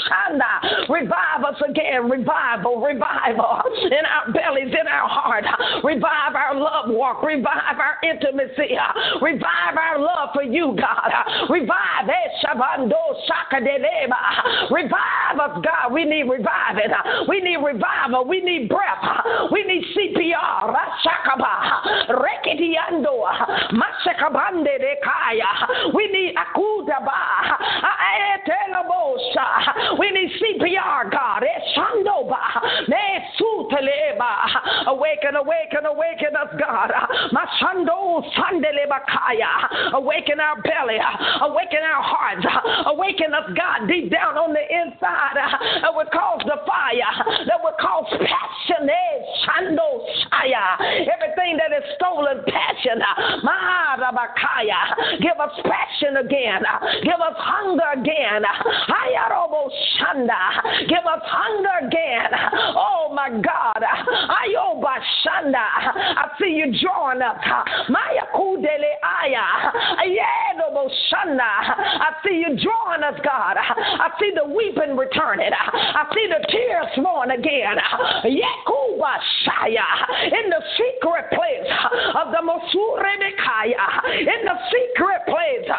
[0.07, 0.89] Shanda.
[0.89, 2.09] Revive us again.
[2.09, 2.81] Revival.
[2.81, 5.45] Revival in our bellies, in our heart.
[5.83, 7.23] Revive our love walk.
[7.23, 8.77] Revive our intimacy.
[9.21, 11.11] Revive our love for you, God.
[11.49, 12.09] Revive.
[12.09, 12.45] Eh,
[14.71, 15.93] revive us, God.
[15.93, 16.91] We need reviving.
[17.27, 18.25] We need revival.
[18.27, 19.51] We need breath.
[19.51, 20.75] We need CPR.
[22.09, 23.23] Rekitiando.
[23.71, 25.91] Masekabande de kaya.
[25.93, 27.11] We need akudaba.
[27.13, 28.32] Ah, eh,
[29.99, 31.43] We need CPR, God.
[34.88, 36.91] Awaken, awaken, awaken us, God.
[39.93, 40.99] Awaken our belly.
[41.41, 42.45] Awaken our hearts.
[42.86, 45.36] Awaken us, God, deep down on the inside.
[45.81, 47.13] That would cause the fire.
[47.47, 48.89] That would cause passion.
[50.84, 53.01] Everything that is stolen passion.
[55.21, 56.61] Give us passion again.
[57.03, 58.22] Give us hunger again.
[59.99, 60.88] Shanda.
[60.88, 62.32] Give us hunger again.
[62.76, 63.84] Oh my God.
[64.26, 64.47] I
[66.39, 67.38] see you drawing up.
[67.89, 69.45] Maya kudele aya.
[71.43, 73.57] I see you drawing us, God.
[73.57, 75.51] I see the weeping returning.
[75.53, 77.78] I see the tears flowing again.
[78.24, 78.39] In
[80.49, 81.71] the secret place
[82.15, 84.03] of the Mosurebekaya.
[84.19, 85.69] In the secret place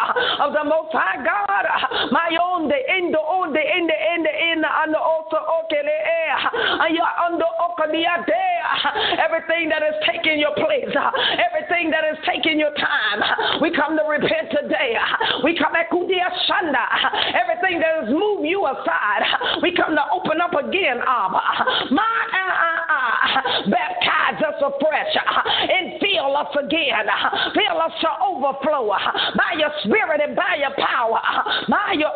[0.41, 1.67] of the Most High God.
[2.11, 6.39] My ayonde endo onde ende ende ena ando oso okelea
[6.85, 8.71] ayo ando okamiadea
[9.25, 10.95] everything that is taking your place
[11.47, 13.23] everything that is taking your time
[13.61, 14.97] we come to repent today.
[15.43, 16.85] We come at kudia shanda
[17.35, 21.41] everything that has moved you aside we come to open up again Abba.
[21.91, 23.05] My ah, ah, ah.
[23.71, 27.07] baptize us afresh and fill us again.
[27.55, 28.89] Fill us to overflow
[29.37, 31.21] by your spirit and by your power.
[31.69, 32.13] By your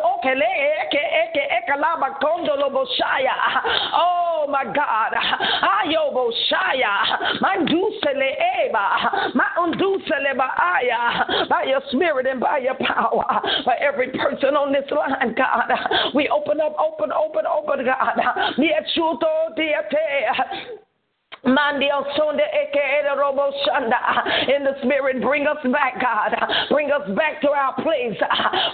[3.93, 5.13] Oh my God.
[5.61, 7.39] Ayoboshaya.
[7.41, 8.35] Mandusele
[8.65, 9.33] eba.
[9.33, 11.47] Mandusele baaya.
[11.49, 13.41] By your spirit and by your power.
[13.63, 15.71] For every person on this line, God.
[16.15, 18.17] We open up, open, open, open, God.
[18.57, 20.88] Niechuto diate.
[21.45, 21.55] In
[24.63, 26.35] the spirit, bring us back, God.
[26.69, 28.19] Bring us back to our place,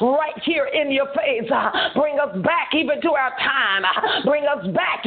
[0.01, 1.49] right here in your face.
[1.95, 3.83] Bring us back even to our time.
[4.25, 5.03] Bring us back.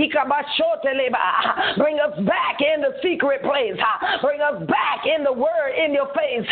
[1.76, 3.76] Bring us back in the secret place.
[4.22, 6.46] Bring us back in the word in your face.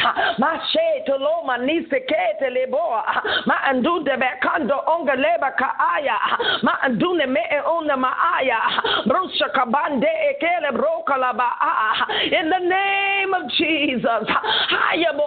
[3.46, 6.18] Ma andude bekando onga leba kaaya.
[6.62, 8.60] Ma andune me ona maaya.
[9.06, 10.95] Brusha kabande ekele bro
[12.32, 14.24] in the name of Jesus.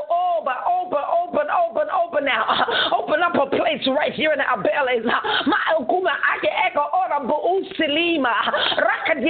[0.10, 2.66] Open, open, open, open, open now.
[2.96, 5.06] Open up a place right here in our bellies.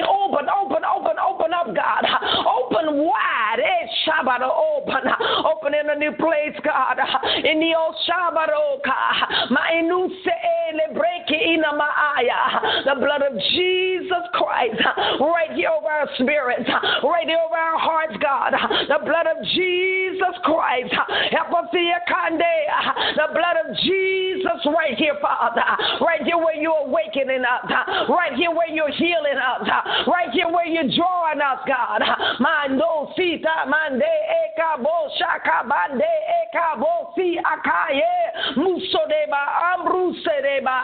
[0.08, 2.06] Open, open, open, open up, God.
[2.46, 3.60] Open wide.
[3.60, 3.88] Eh,
[4.44, 5.04] open.
[5.70, 6.98] In a new place, God.
[7.46, 8.80] In the old Shabbat, oh,
[12.86, 14.82] the blood of Jesus Christ
[15.20, 16.70] right here over our spirits,
[17.04, 18.54] right here over our hearts, God.
[18.54, 20.94] The blood of Jesus Christ.
[21.32, 21.92] Help us see
[23.16, 25.62] The blood of Jesus right here, Father.
[26.02, 27.72] Right here where you're awakening us.
[28.10, 29.68] Right here where you're healing us.
[30.08, 32.02] Right here where you're drawing us, God.
[32.40, 36.12] My Mando sita mande ekabo shaka bande
[36.44, 39.42] ekabo si akaye muso deba
[39.74, 40.80] ambruse deba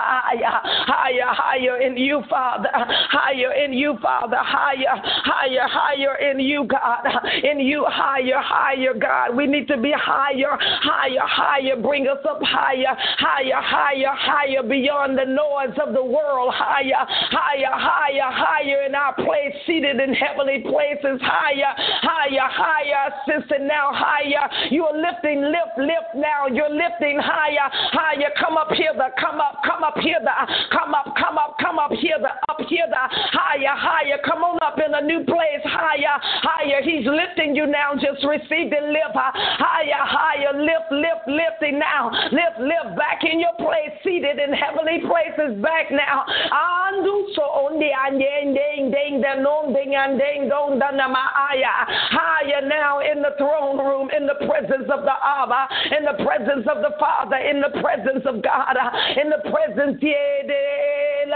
[0.86, 2.70] higher, higher in you, Father.
[2.74, 4.38] Higher in you, Father.
[4.40, 7.06] Higher, higher, higher in you, God.
[7.44, 9.36] In you, higher, higher, God.
[9.36, 11.76] We need to be higher, higher, higher.
[11.82, 16.54] Bring us up higher, higher, higher, higher beyond the noise of the world.
[16.54, 21.22] Higher, higher, higher, higher in our place, seated in heavenly places.
[21.22, 23.60] Higher, higher, higher, sister.
[23.60, 24.50] Now higher.
[24.72, 26.48] You are lifting, lift, lift now.
[26.48, 28.32] You're lifting higher, higher.
[28.40, 30.34] Come up here, the come up, come up here, the
[30.72, 33.04] come up, come up, come up here, the up here, the
[33.34, 34.18] higher, higher.
[34.26, 36.82] Come on up in a new place higher, higher.
[36.82, 37.94] He's lifting you now.
[37.96, 40.54] Just receive the lift higher, higher.
[40.56, 42.10] Lift, lift, lifting now.
[42.32, 46.26] Lift, lift back in your place, seated in heavenly places back now.
[46.26, 53.34] Andu so ondi andeng ding ding non ding and ding dong Higher now in the
[53.38, 57.60] throne room, in the presence of the Abba, in the presence of the Father, in
[57.60, 58.78] the presence of God,
[59.20, 61.28] in the presence, of in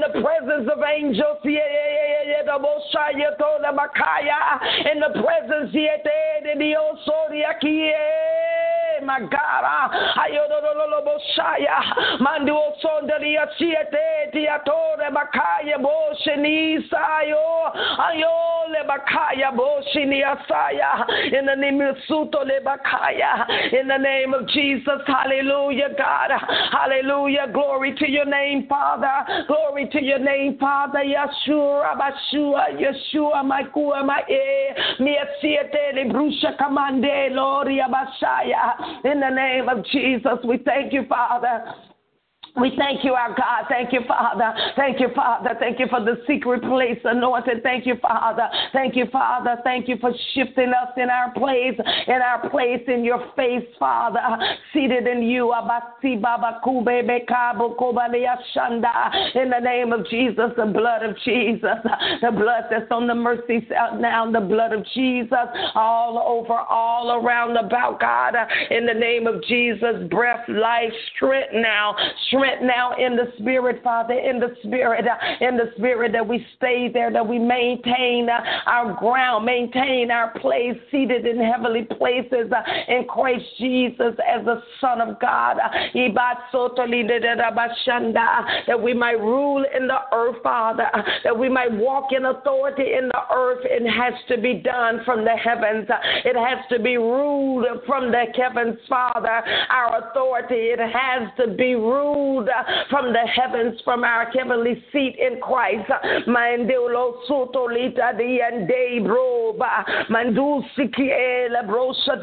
[0.00, 1.38] the presence of angels
[4.84, 5.74] in the presence
[9.10, 9.62] my God.
[9.64, 9.88] Ah,
[12.20, 17.72] Mandu oh, sondaria siete tiatore bakaya boshinisayo
[18.06, 25.00] ayole bakaya boshiniasaya in the name of Suto le bakaya in the name of Jesus.
[25.06, 26.30] Hallelujah, God.
[26.72, 27.46] Hallelujah.
[27.52, 29.44] Glory to your name, Father.
[29.46, 31.00] Glory to your name, Father.
[31.00, 39.04] Yeshua, Bashua, Yeshua, Maikua, Mae, Miasiete, Librusha, Kamande, eh, Loria, Bashaya.
[39.04, 41.89] In the name of Jesus, we thank you, Father.
[42.56, 43.66] We thank you, our God.
[43.68, 44.52] Thank you, Father.
[44.76, 45.50] Thank you, Father.
[45.60, 47.62] Thank you for the secret place anointed.
[47.62, 48.48] Thank you, Father.
[48.72, 49.58] Thank you, Father.
[49.62, 54.20] Thank you for shifting us in our place, in our place in your face, Father.
[54.72, 55.52] Seated in you.
[56.02, 56.22] In
[59.50, 61.78] the name of Jesus, the blood of Jesus,
[62.20, 65.32] the blood that's on the mercy seat now, the blood of Jesus,
[65.74, 68.34] all over, all around about God.
[68.70, 71.94] In the name of Jesus, breath, life, strength now.
[72.26, 76.26] Strength strength now in the spirit, Father, in the spirit, uh, in the spirit that
[76.26, 81.82] we stay there, that we maintain uh, our ground, maintain our place seated in heavenly
[81.82, 85.58] places uh, in Christ Jesus as the Son of God.
[88.66, 90.90] That we might rule in the earth, Father,
[91.24, 93.60] that we might walk in authority in the earth.
[93.64, 95.88] It has to be done from the heavens.
[96.24, 99.42] It has to be ruled from the heavens, Father.
[99.70, 102.48] Our authority, it has to be ruled food
[102.88, 105.90] from the heavens, from our heavenly seat in Christ.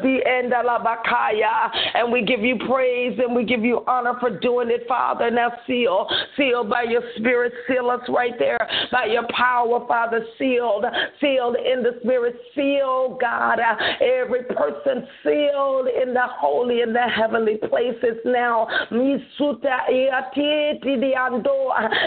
[0.02, 0.52] Di and.
[1.94, 5.30] And we give you praise and we give you honor for doing it, Father.
[5.30, 8.58] Now seal, seal by your spirit, seal us right there
[8.90, 10.84] by your power, Father, sealed,
[11.20, 13.58] sealed in the spirit, sealed, God.
[14.00, 18.68] Every person sealed in the holy and the heavenly places now.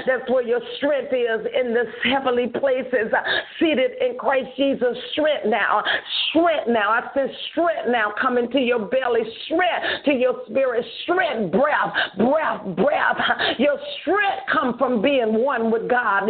[0.05, 3.21] That's where your strength is in the heavenly places, uh,
[3.59, 4.97] seated in Christ Jesus.
[5.13, 5.83] Strength now,
[6.29, 6.89] strength now.
[6.89, 12.75] I said strength now coming to your belly, strength to your spirit, strength, breath, breath,
[12.75, 13.17] breath.
[13.59, 16.29] Your strength come from being one with God.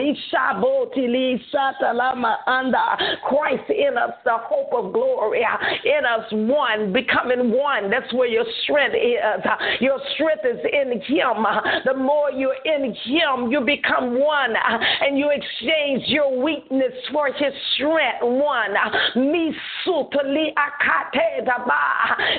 [3.28, 7.90] Christ in us, the hope of glory, uh, in us one, becoming one.
[7.90, 9.20] That's where your strength is.
[9.46, 11.46] Uh, your strength is in Him.
[11.86, 17.28] The more you're in Him, you become one uh, and you exchange your weakness for
[17.28, 18.22] His strength.
[18.22, 18.76] One.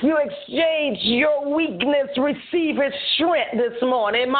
[0.02, 4.32] You exchange your weakness, receive His strength this morning.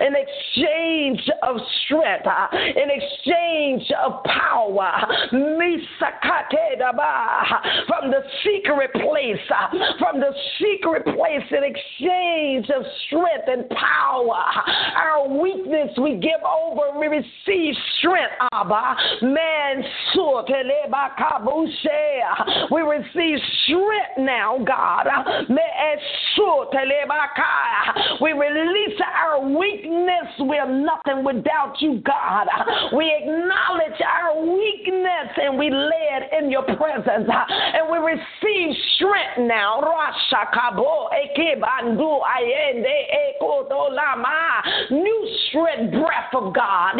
[0.00, 4.92] An exchange of strength, uh, an exchange of power.
[7.88, 9.68] From the secret place, uh,
[9.98, 14.44] from the secret place, an exchange of strength and power.
[14.96, 18.34] Our weakness we give over, we receive strength.
[18.52, 19.84] Abba, man,
[22.70, 25.06] we receive strength now, God.
[28.20, 30.28] We release our weakness.
[30.40, 32.46] We're nothing without you, God.
[32.96, 37.28] We acknowledge our weakness and we lay it in your presence.
[37.28, 39.80] And we receive strength now.
[44.90, 46.96] New strength, breath of God.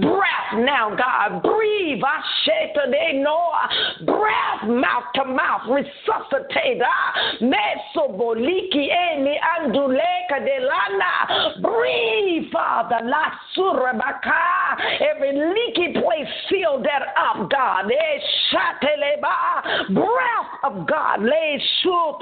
[0.00, 1.42] Breath now, God.
[1.42, 2.02] Breathe.
[2.02, 3.68] Ashetele noa
[4.04, 5.62] breath, mouth to mouth.
[5.68, 6.82] Resuscitate.
[7.40, 11.62] Mesoboliki eni anduleka delana.
[11.62, 13.00] Breathe, Father.
[13.04, 14.76] La surabaka.
[15.00, 17.90] Every leaky place, seal that up, God.
[19.94, 21.22] Breath of God.
[21.22, 22.20] Laid short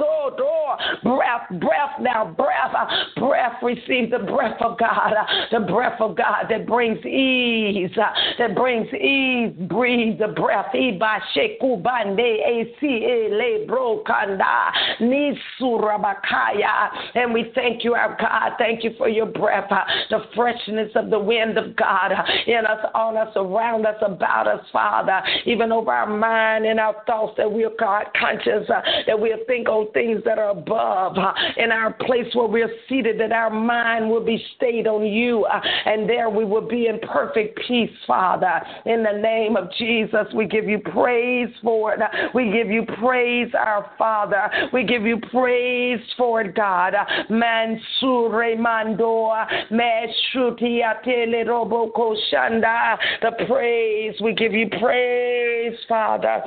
[1.02, 2.74] breath, breath now, breath,
[3.16, 3.62] breath.
[3.62, 5.12] Receive the breath of God.
[5.50, 7.90] The breath of God that brings ease,
[8.38, 9.52] that brings ease.
[9.68, 10.72] Breathe the breath.
[10.74, 16.90] Iba sheku bande le brokanda nisurabakaya.
[17.14, 18.52] And we thank you, our God.
[18.58, 19.70] Thank you for your breath,
[20.10, 22.12] the freshness of the wind of God
[22.46, 27.02] in us, on us, around us, about us, Father, even over our mind and our
[27.06, 31.18] thoughts that we are God conscious, uh, that we'll think on things that are above,
[31.18, 35.44] uh, in our place where we're seated, that our mind will be stayed on you,
[35.44, 38.62] uh, and there we will be in perfect peace, Father.
[38.86, 42.00] In the name of Jesus, we give you praise for it.
[42.34, 44.50] We give you praise, our Father.
[44.72, 46.94] We give you praise for it, God.
[47.28, 52.96] Mansure Mandoa, Meshuti Atele Roboko Shanda.
[53.20, 56.42] The praise, we give you praise, Father.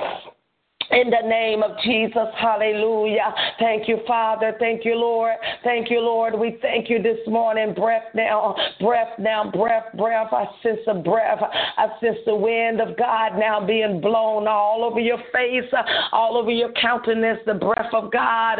[0.90, 3.34] In the name of Jesus, hallelujah.
[3.58, 4.54] Thank you, Father.
[4.60, 5.34] Thank you, Lord.
[5.64, 6.38] Thank you, Lord.
[6.38, 7.74] We thank you this morning.
[7.74, 10.32] Breath now, breath now, breath, breath.
[10.32, 11.42] I sense a breath.
[11.42, 15.70] I sense the wind of God now being blown all over your face,
[16.12, 17.40] all over your countenance.
[17.46, 18.58] The breath of God.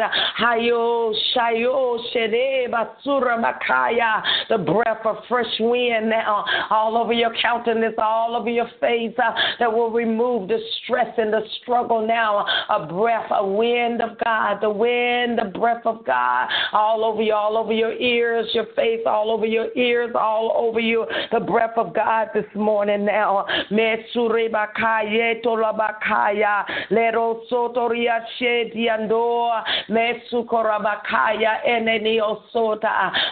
[4.49, 9.15] The breath of fresh wind now, all over your countenance, all over your face,
[9.59, 14.17] that will remove the stress and the struggle now now a breath, a wind of
[14.23, 18.65] God, the wind, the breath of God all over you, all over your ears, your
[18.75, 23.45] face, all over your ears, all over you, the breath of God this morning now.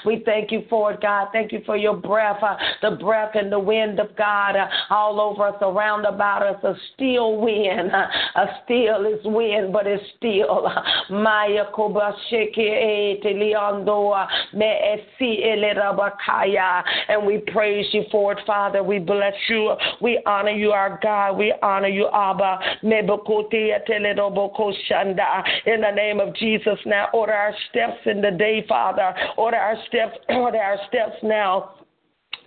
[0.06, 1.28] We thank you for it, God.
[1.34, 5.20] Thank you for your breath, uh, the breath and the wind of God uh, all
[5.20, 9.88] over us, around about us, a still wind, uh, a still still is wind, but
[9.88, 10.68] it's still.
[11.10, 13.54] Maya Kobasheke Me
[15.76, 16.84] Rabakaya.
[17.08, 18.84] And we praise you for it, Father.
[18.84, 19.76] We bless you.
[20.02, 21.38] We honor you, our God.
[21.38, 22.60] We honor you, Abba.
[22.84, 23.08] In
[25.82, 29.14] the name of Jesus, now order our steps in the day, Father.
[29.38, 31.76] Order our steps, order our steps now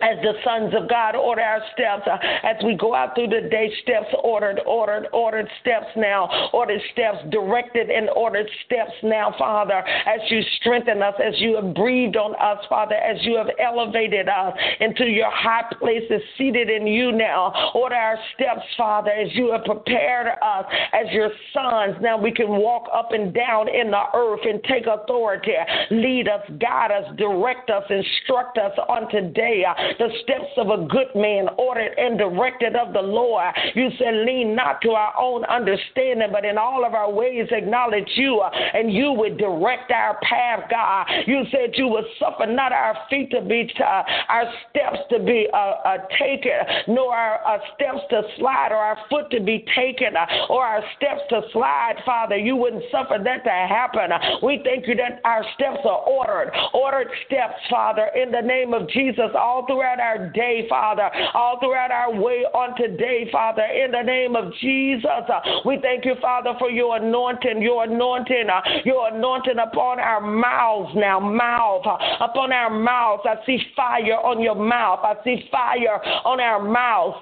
[0.01, 3.47] as the sons of God order our steps uh, as we go out through the
[3.49, 3.71] day.
[3.83, 6.49] Steps ordered, ordered, ordered steps now.
[6.53, 9.79] Ordered steps, directed and ordered steps now, Father.
[9.79, 14.29] As you strengthen us, as you have breathed on us, Father, as you have elevated
[14.29, 17.71] us into your high places, seated in you now.
[17.75, 21.95] Order our steps, Father, as you have prepared us as your sons.
[22.01, 25.51] Now we can walk up and down in the earth and take authority.
[25.91, 29.63] Lead us, guide us, direct us, instruct us on today.
[29.67, 33.53] Uh, the steps of a good man, ordered and directed of the Lord.
[33.75, 38.09] You said, lean not to our own understanding, but in all of our ways acknowledge
[38.15, 41.07] you, uh, and you would direct our path, God.
[41.25, 45.47] You said you would suffer not our feet to be, uh, our steps to be
[45.53, 46.51] uh, uh, taken,
[46.87, 50.13] nor our uh, steps to slide, or our foot to be taken,
[50.49, 52.37] or our steps to slide, Father.
[52.37, 54.11] You wouldn't suffer that to happen.
[54.43, 58.89] We thank you that our steps are ordered, ordered steps, Father, in the name of
[58.89, 63.91] Jesus, all through throughout our day, Father, all throughout our way on today, Father, in
[63.91, 65.05] the name of Jesus.
[65.05, 70.19] Uh, we thank you, Father, for your anointing, your anointing, uh, your anointing upon our
[70.19, 73.23] mouths now, mouth, uh, upon our mouths.
[73.25, 74.99] I see fire on your mouth.
[75.03, 77.15] I see fire on our mouths.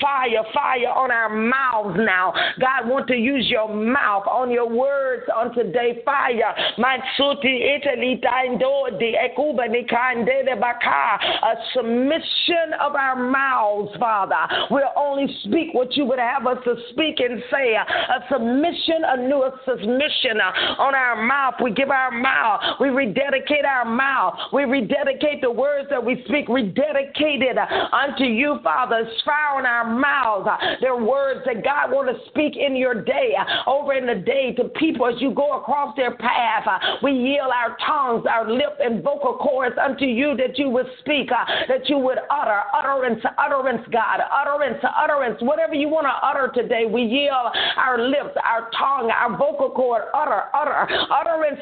[0.00, 2.32] Fire, fire on our mouths now.
[2.60, 6.00] God want to use your mouth on your words on today.
[6.04, 6.54] Fire.
[6.78, 11.18] My suti Italy de ekuba de baka.
[11.42, 14.36] A submission of our mouths, Father.
[14.70, 17.74] We'll only speak what you would have us to speak and say.
[17.74, 21.54] A submission, a new submission uh, on our mouth.
[21.62, 22.60] We give our mouth.
[22.80, 24.34] We rededicate our mouth.
[24.52, 26.48] We rededicate the words that we speak.
[26.48, 29.08] Rededicated uh, unto you, Father.
[29.24, 30.48] Fire on our mouths.
[30.50, 33.34] Uh, they're words that God want to speak in your day,
[33.66, 36.66] over in the day to people as you go across their path.
[37.02, 41.30] We yield our tongues, our lip, and vocal cords unto you that you would speak,
[41.32, 46.50] uh, that you would utter, utterance, utterance, God, utterance, utterance, whatever you want to utter
[46.54, 46.86] today.
[46.86, 51.60] We yield our lips, our tongue, our vocal cord, utter, utter, utterance,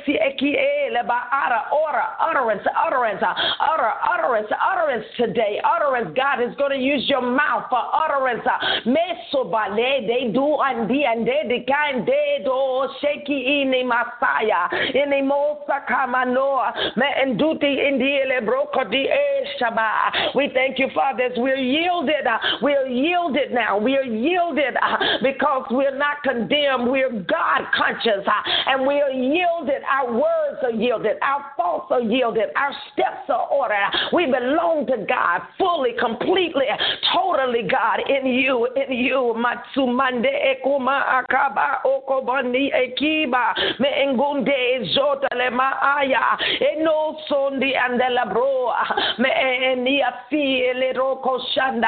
[1.73, 5.61] order, utterance, utterance, utter, utterance, utterance today.
[5.65, 8.43] Utterance, God is going to use your mouth for utterance.
[8.85, 15.23] They do and and they can de do sheki in Messiah in the
[20.35, 22.26] we thank you, Father, as we're yielded.
[22.61, 23.78] We're yielded now.
[23.78, 26.91] We're yielded uh, because we're not condemned.
[26.91, 29.83] We're God conscious uh, and we are yielded.
[29.91, 31.16] Our words are yielded.
[31.22, 32.49] Our thoughts are yielded.
[32.57, 33.91] Our steps are ordered.
[34.12, 36.66] We belong to God fully, completely,
[37.12, 39.35] totally, God, in you, in you.
[39.37, 43.89] Matsumande ekuma akaba okobani ekiba le
[51.57, 51.87] shanda.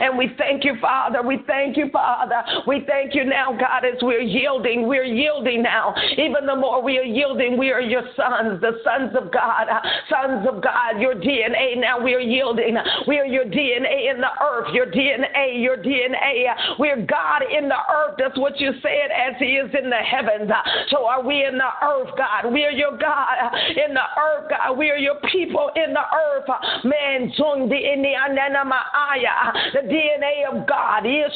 [0.00, 2.42] And we thank you father we thank you father.
[2.66, 5.94] We thank you now god as we're yielding we're yielding now.
[6.12, 9.66] Even the more we are yielding we are your sons the sons of god
[10.10, 12.76] sons of god your dna now we are yielding.
[13.06, 17.80] We are your dna in the earth your dna your dna we're god in the
[17.92, 20.50] earth that's what you said as he is in the heavens.
[20.90, 22.52] So are we in the earth god.
[22.52, 24.76] We are your God, in the earth, God.
[24.76, 26.48] We are your people in the earth.
[26.84, 31.32] Man, in the DNA of God is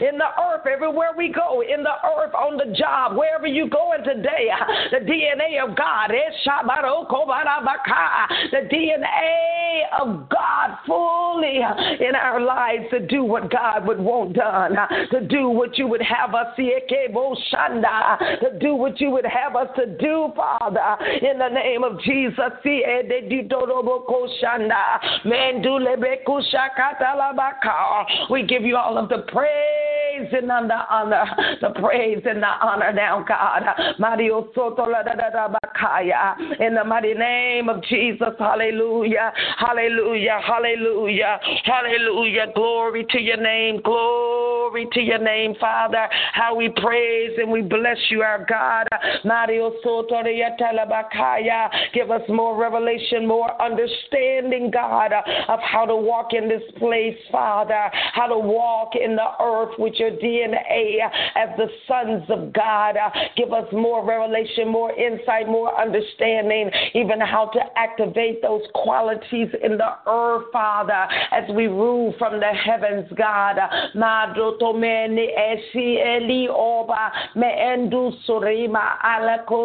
[0.00, 4.04] in the earth, everywhere we go, in the earth, on the job, wherever you going
[4.04, 4.48] today,
[4.90, 6.34] the DNA of God is
[8.50, 14.76] the DNA of God fully in our lives to do what God would want done,
[15.10, 16.46] to do what you would have us
[18.40, 22.52] to do what you would have us to do, Father, in the name of Jesus.
[28.30, 31.24] We give you all of the praise and the honor,
[31.60, 33.62] the praise and the honor now, God.
[36.60, 42.46] In the mighty name of Jesus, hallelujah, hallelujah, hallelujah, hallelujah.
[42.54, 46.08] Glory to your name, glory to your name, Father.
[46.32, 48.88] How we praise and we bless you, our God.
[49.24, 49.67] Mario
[51.94, 57.90] Give us more revelation, more understanding, God, of how to walk in this place, Father,
[58.12, 60.98] how to walk in the earth with your DNA
[61.34, 62.96] as the sons of God.
[63.36, 69.78] Give us more revelation, more insight, more understanding, even how to activate those qualities in
[69.78, 73.56] the earth, Father, as we rule from the heavens, God.
[79.04, 79.57] Alako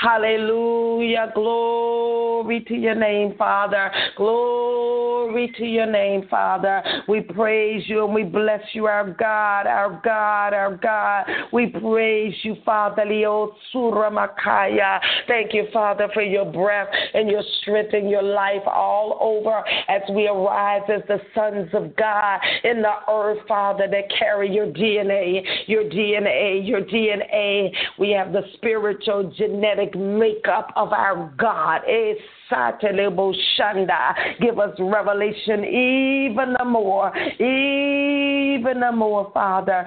[0.00, 1.32] Hallelujah.
[1.34, 3.90] Glory to your name, Father.
[4.16, 6.82] Glory to your name, Father.
[7.08, 11.24] We praise you and we bless you, our God, our God, our God.
[11.52, 13.04] We praise you, Father.
[15.28, 20.02] Thank you, Father, for your breath and your strength and your life all over as
[20.10, 25.42] we arise as the sons of God in the earth, Father, that carry your DNA,
[25.66, 27.15] your DNA, your DNA.
[27.22, 31.82] A, we have the spiritual genetic makeup of our God.
[34.40, 39.86] Give us revelation even the more, even the more, Father.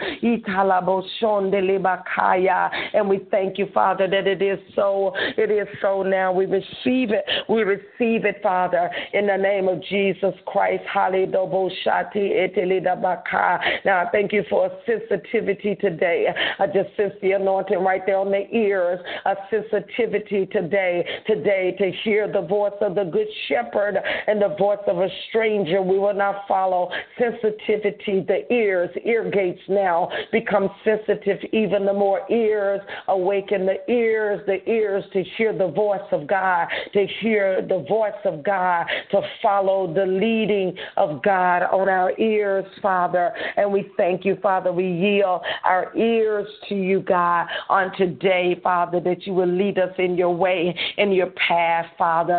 [2.93, 5.13] And we thank you, Father, that it is so.
[5.37, 6.31] It is so now.
[6.33, 7.25] We receive it.
[7.47, 10.83] We receive it, Father, in the name of Jesus Christ.
[13.85, 16.27] Now, I thank you for a sensitivity today.
[16.59, 18.99] I just sense the anointing right there on the ears.
[19.25, 23.97] A sensitivity today, today to hear the voice of the good shepherd
[24.27, 26.89] and the voice of a stranger we will not follow.
[27.17, 34.41] Sensitivity, the ears, ear gates now become sensitive even the more ears awaken the ears,
[34.45, 39.21] the ears to hear the voice of God, to hear the voice of God, to
[39.41, 43.31] follow the leading of God on our ears, Father.
[43.57, 44.71] And we thank you, Father.
[44.71, 49.93] We yield our ears to you, God, on today, Father, that you will lead us
[49.97, 52.38] in your way, in your path, Father,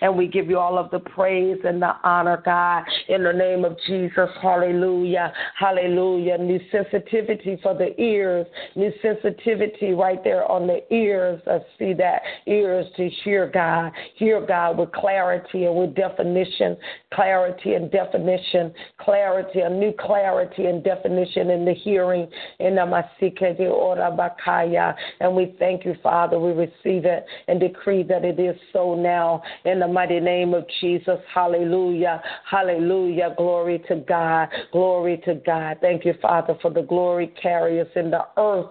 [0.00, 3.64] And we give you all of the praise and the honor, God, in the name
[3.64, 4.28] of Jesus.
[4.42, 5.32] Hallelujah.
[5.56, 6.38] Hallelujah.
[6.38, 8.48] New sensitivity for the ears.
[8.74, 11.40] New sensitivity right there on the ears.
[11.46, 12.22] I see that.
[12.46, 13.92] Ears to hear God.
[14.16, 16.76] Hear God with clarity and with definition.
[17.14, 18.74] Clarity and definition.
[18.98, 22.28] Clarity, a new clarity and definition in the hearing.
[22.58, 22.76] And
[25.36, 26.07] we thank you, Father,
[26.38, 30.64] we receive it and decree that it is so now in the mighty name of
[30.80, 31.18] Jesus.
[31.32, 32.22] Hallelujah.
[32.48, 33.34] Hallelujah.
[33.36, 34.48] Glory to God.
[34.72, 35.78] Glory to God.
[35.80, 38.66] Thank you, Father, for the glory carriers in the earth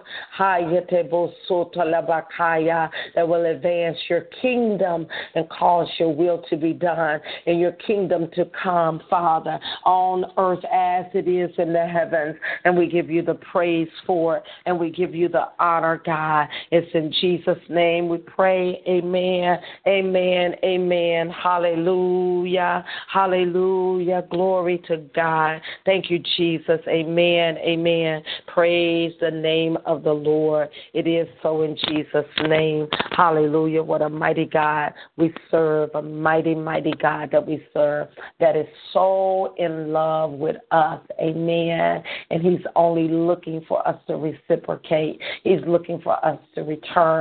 [3.14, 8.28] that will advance your kingdom and cause your will to be done and your kingdom
[8.34, 12.36] to come, Father, on earth as it is in the heavens.
[12.64, 16.48] And we give you the praise for it and we give you the honor, God.
[16.70, 17.27] It's in Jesus.
[17.28, 18.80] Jesus' name we pray.
[18.88, 19.58] Amen.
[19.86, 20.54] Amen.
[20.64, 21.28] Amen.
[21.28, 22.82] Hallelujah.
[23.12, 24.24] Hallelujah.
[24.30, 25.60] Glory to God.
[25.84, 26.80] Thank you, Jesus.
[26.88, 27.58] Amen.
[27.58, 28.22] Amen.
[28.46, 30.70] Praise the name of the Lord.
[30.94, 32.88] It is so in Jesus' name.
[33.10, 33.82] Hallelujah.
[33.82, 35.90] What a mighty God we serve.
[35.94, 38.08] A mighty, mighty God that we serve
[38.40, 41.00] that is so in love with us.
[41.20, 42.02] Amen.
[42.30, 45.20] And He's only looking for us to reciprocate.
[45.44, 47.17] He's looking for us to return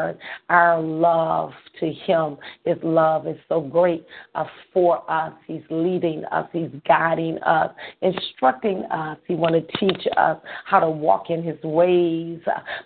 [0.50, 2.38] our love to Him.
[2.66, 5.34] His love is so great uh, for us.
[5.46, 7.72] He's leading us, He's guiding us,
[8.02, 9.18] instructing us.
[9.28, 12.40] He wants to teach us how to walk in His ways,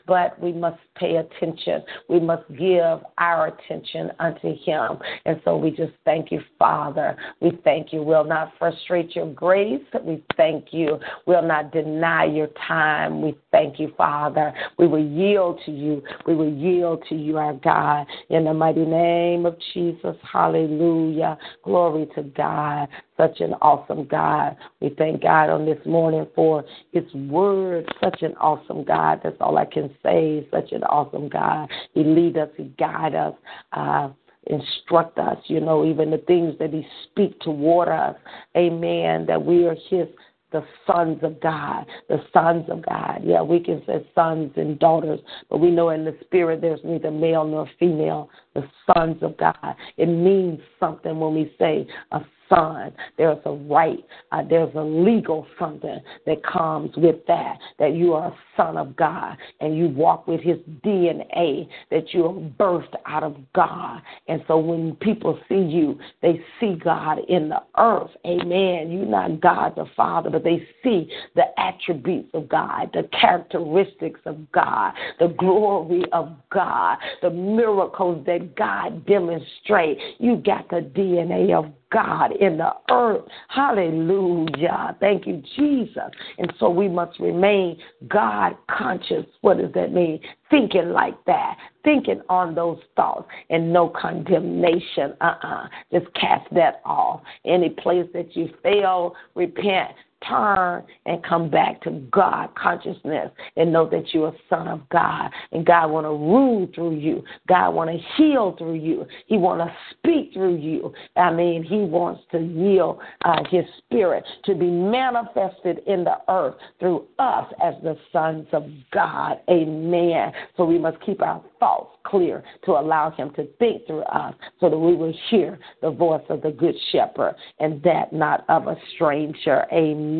[0.08, 1.84] but we must pay attention.
[2.10, 4.98] We must give our attention unto Him.
[5.26, 7.16] And so we just thank you, Father.
[7.40, 8.04] We thank you.
[8.04, 9.82] We'll not frustrate your grace.
[10.04, 11.00] We thank you.
[11.26, 13.22] We'll not deny your time.
[13.22, 14.54] We thank you, Father.
[14.78, 16.04] We will yield to you.
[16.26, 20.16] We will yield to you, our God, in the mighty name of Jesus.
[20.32, 21.38] Hallelujah.
[21.64, 22.88] Glory to God.
[23.18, 24.56] Such an awesome God.
[24.80, 27.92] We thank God on this morning for His word.
[28.04, 29.22] Such an awesome God.
[29.24, 30.48] That's all I can say.
[30.52, 31.70] Such an awesome God.
[31.94, 32.50] He lead us.
[32.58, 33.34] He guide us.
[33.74, 34.10] Uh,
[34.48, 38.16] instruct us, you know, even the things that He speak toward us.
[38.58, 39.26] Amen.
[39.28, 40.08] That we are His
[40.52, 43.22] the sons of God, the sons of God.
[43.24, 47.12] Yeah, we can say sons and daughters, but we know in the spirit there's neither
[47.12, 49.76] male nor female, the sons of God.
[49.98, 52.22] It means something when we say a
[52.52, 52.92] son.
[53.18, 58.28] There's a right, uh, there's a legal something that comes with that, that you are
[58.28, 63.24] a son of God and you walk with his DNA, that you are birthed out
[63.24, 64.02] of God.
[64.28, 68.12] And so when people see you, they see God in the earth.
[68.26, 68.92] Amen.
[68.92, 74.52] You're not God the Father, but they see the attributes of God, the characteristics of
[74.52, 79.98] God, the glory of God, the miracles that God demonstrate.
[80.20, 83.24] You got the DNA of God in the earth.
[83.50, 84.96] Hallelujah.
[85.00, 86.10] Thank you, Jesus.
[86.38, 87.78] And so we must remain
[88.08, 89.26] God conscious.
[89.42, 90.20] What does that mean?
[90.50, 95.14] Thinking like that, thinking on those thoughts, and no condemnation.
[95.22, 95.48] Uh uh-uh.
[95.48, 97.22] uh Just cast that off.
[97.46, 99.92] Any place that you fail, repent
[100.28, 105.32] turn and come back to God consciousness and know that you're a son of God
[105.52, 107.24] and God want to rule through you.
[107.48, 109.06] God want to heal through you.
[109.28, 110.94] He want to speak through you.
[111.16, 116.56] I mean, he wants to yield uh, his spirit to be manifested in the earth
[116.80, 119.40] through us as the sons of God.
[119.50, 120.32] Amen.
[120.58, 124.70] So we must keep our thoughts clear to allow him to think through us so
[124.70, 128.76] that we will hear the voice of the good shepherd and that not of a
[128.96, 129.66] stranger.
[129.72, 130.11] Amen.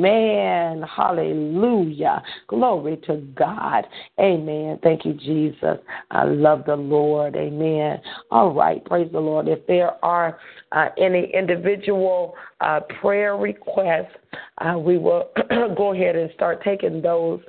[0.84, 2.24] Hallelujah.
[2.48, 3.86] Glory to God.
[4.20, 4.80] Amen.
[4.84, 5.78] Thank you, Jesus.
[6.12, 7.36] I love the Lord.
[7.36, 8.00] Amen.
[8.30, 8.84] All right.
[8.86, 9.48] Praise the Lord.
[9.48, 10.40] If there are
[10.72, 14.16] uh, any individual uh, prayer requests,
[14.60, 15.30] uh, we will
[15.78, 17.42] go ahead and start taking those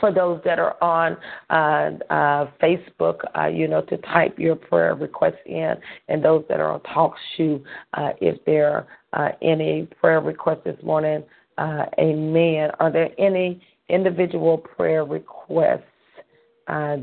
[0.00, 1.16] for those that are on
[1.50, 5.74] uh, uh, Facebook, uh, you know, to type your prayer requests in,
[6.08, 7.62] and those that are on TalkShoe,
[7.94, 11.22] uh, if there are uh, any prayer requests this morning,
[11.58, 12.70] uh, amen.
[12.80, 15.84] Are there any individual prayer requests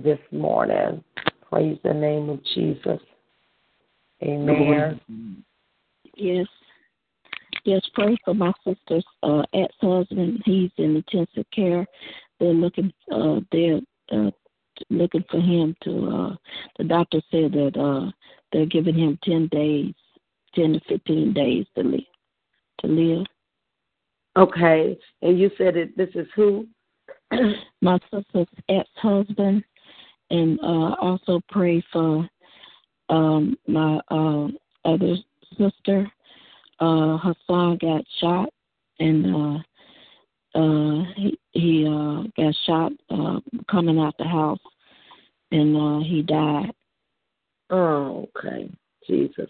[0.04, 1.04] this morning?
[1.50, 3.00] Praise the name of Jesus.
[4.24, 5.44] Amen.
[6.16, 6.48] Yes.
[7.66, 10.42] Yes, pray for my sister's uh, ex-husband.
[10.46, 11.86] He's in intensive care
[12.40, 13.80] they're looking uh they're
[14.12, 14.32] uh
[14.90, 16.36] looking for him to uh
[16.78, 18.12] the doctor said that uh
[18.52, 19.94] they're giving him ten days
[20.54, 22.02] ten to fifteen days to live
[22.82, 23.26] to live.
[24.38, 24.98] Okay.
[25.22, 26.68] And you said it this is who?
[27.82, 29.64] My sister's ex husband
[30.30, 32.28] and uh also pray for
[33.10, 34.48] um my uh
[34.86, 35.16] other
[35.58, 36.10] sister.
[36.80, 38.50] Uh her son got shot
[39.00, 39.60] and uh
[40.58, 43.40] uh, he he uh, got shot uh,
[43.70, 44.60] coming out the house,
[45.52, 46.72] and uh, he died.
[47.70, 48.70] Oh, okay,
[49.06, 49.50] Jesus.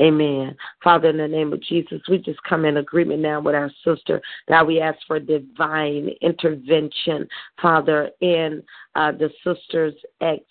[0.00, 0.56] Amen.
[0.82, 4.20] Father, in the name of Jesus, we just come in agreement now with our sister.
[4.48, 7.28] God, we ask for divine intervention,
[7.60, 8.62] Father, in
[8.96, 10.42] uh, the sister's ex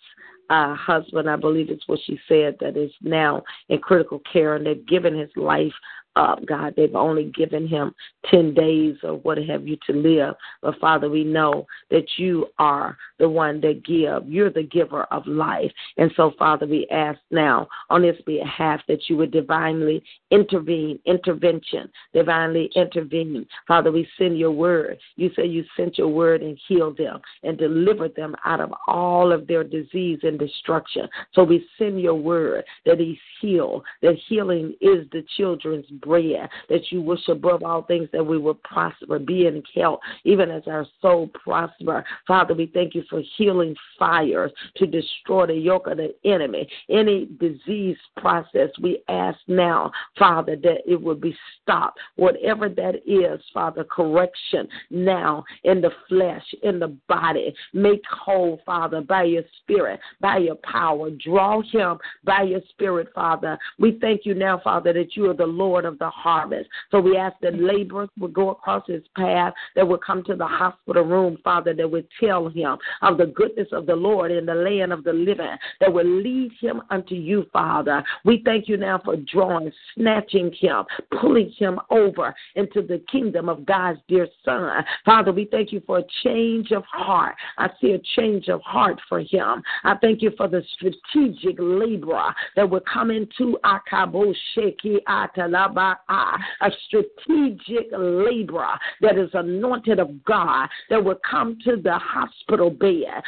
[0.52, 4.66] uh, husband, I believe is what she said, that is now in critical care and
[4.66, 5.74] they've given his life
[6.16, 6.74] up, God.
[6.76, 7.94] They've only given him
[8.30, 10.36] 10 days or what have you to live.
[10.62, 14.28] But Father, we know that you are the one that give.
[14.28, 15.72] You're the giver of life.
[15.98, 21.90] And so, Father, we ask now on his behalf that you would divinely intervene, intervention,
[22.14, 23.46] divinely intervene.
[23.68, 24.98] Father, we send your word.
[25.16, 29.32] You say you sent your word and healed them and delivered them out of all
[29.32, 31.08] of their disease and destruction.
[31.34, 36.92] So we send your word that he's healed, that healing is the children's bread, that
[36.92, 40.86] you wish above all things that we will prosper, be in health, even as our
[41.02, 42.04] soul prosper.
[42.28, 46.68] Father, we thank you for healing fires to destroy the yoke of the enemy.
[46.90, 52.00] Any disease process, we ask now, Father, that it will be stopped.
[52.16, 57.54] Whatever that is, Father, correction now in the flesh, in the body.
[57.74, 61.10] Make whole, Father, by your spirit, by your power.
[61.12, 63.58] Draw him by your spirit, Father.
[63.80, 66.70] We thank you now, Father, that you are the Lord of the harvest.
[66.90, 67.66] So we ask that mm-hmm.
[67.66, 71.90] laborers would go across his path, that would come to the hospital room, Father, that
[71.90, 75.58] would tell him of the goodness of the Lord in the land of the living,
[75.80, 78.04] that would lead him unto you, Father.
[78.26, 80.84] We thank you now for drawing, snatching him,
[81.20, 84.84] pulling him over into the kingdom of God's dear Son.
[85.06, 87.36] Father, we thank you for a change of heart.
[87.58, 89.64] I see a change of heart for him.
[89.84, 96.72] I thank you for the strategic laborer that will come into Akabo Sheki Atalaba a
[96.88, 103.24] strategic laborer that is anointed of God that will come to the hospital bed.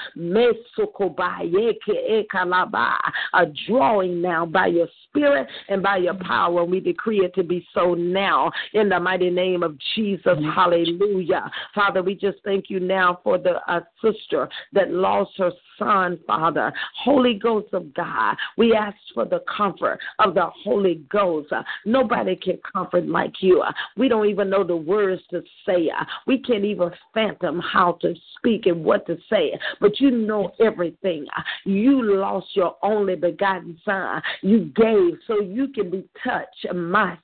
[3.33, 6.63] A drawing now by your spirit and by your power.
[6.63, 10.37] We decree it to be so now in the mighty name of Jesus.
[10.55, 11.49] Hallelujah.
[11.73, 16.73] Father, we just thank you now for the uh, sister that lost her son, Father.
[17.03, 21.51] Holy Ghost of God, we ask for the comfort of the Holy Ghost.
[21.51, 23.61] Uh, nobody can comfort like you.
[23.61, 25.89] Uh, we don't even know the words to say.
[25.89, 30.51] Uh, we can't even fathom how to speak and what to say, but you know
[30.59, 31.25] everything.
[31.37, 34.21] Uh, you lost your only begotten son.
[34.41, 36.73] You gave so you can be touched.
[36.73, 37.17] My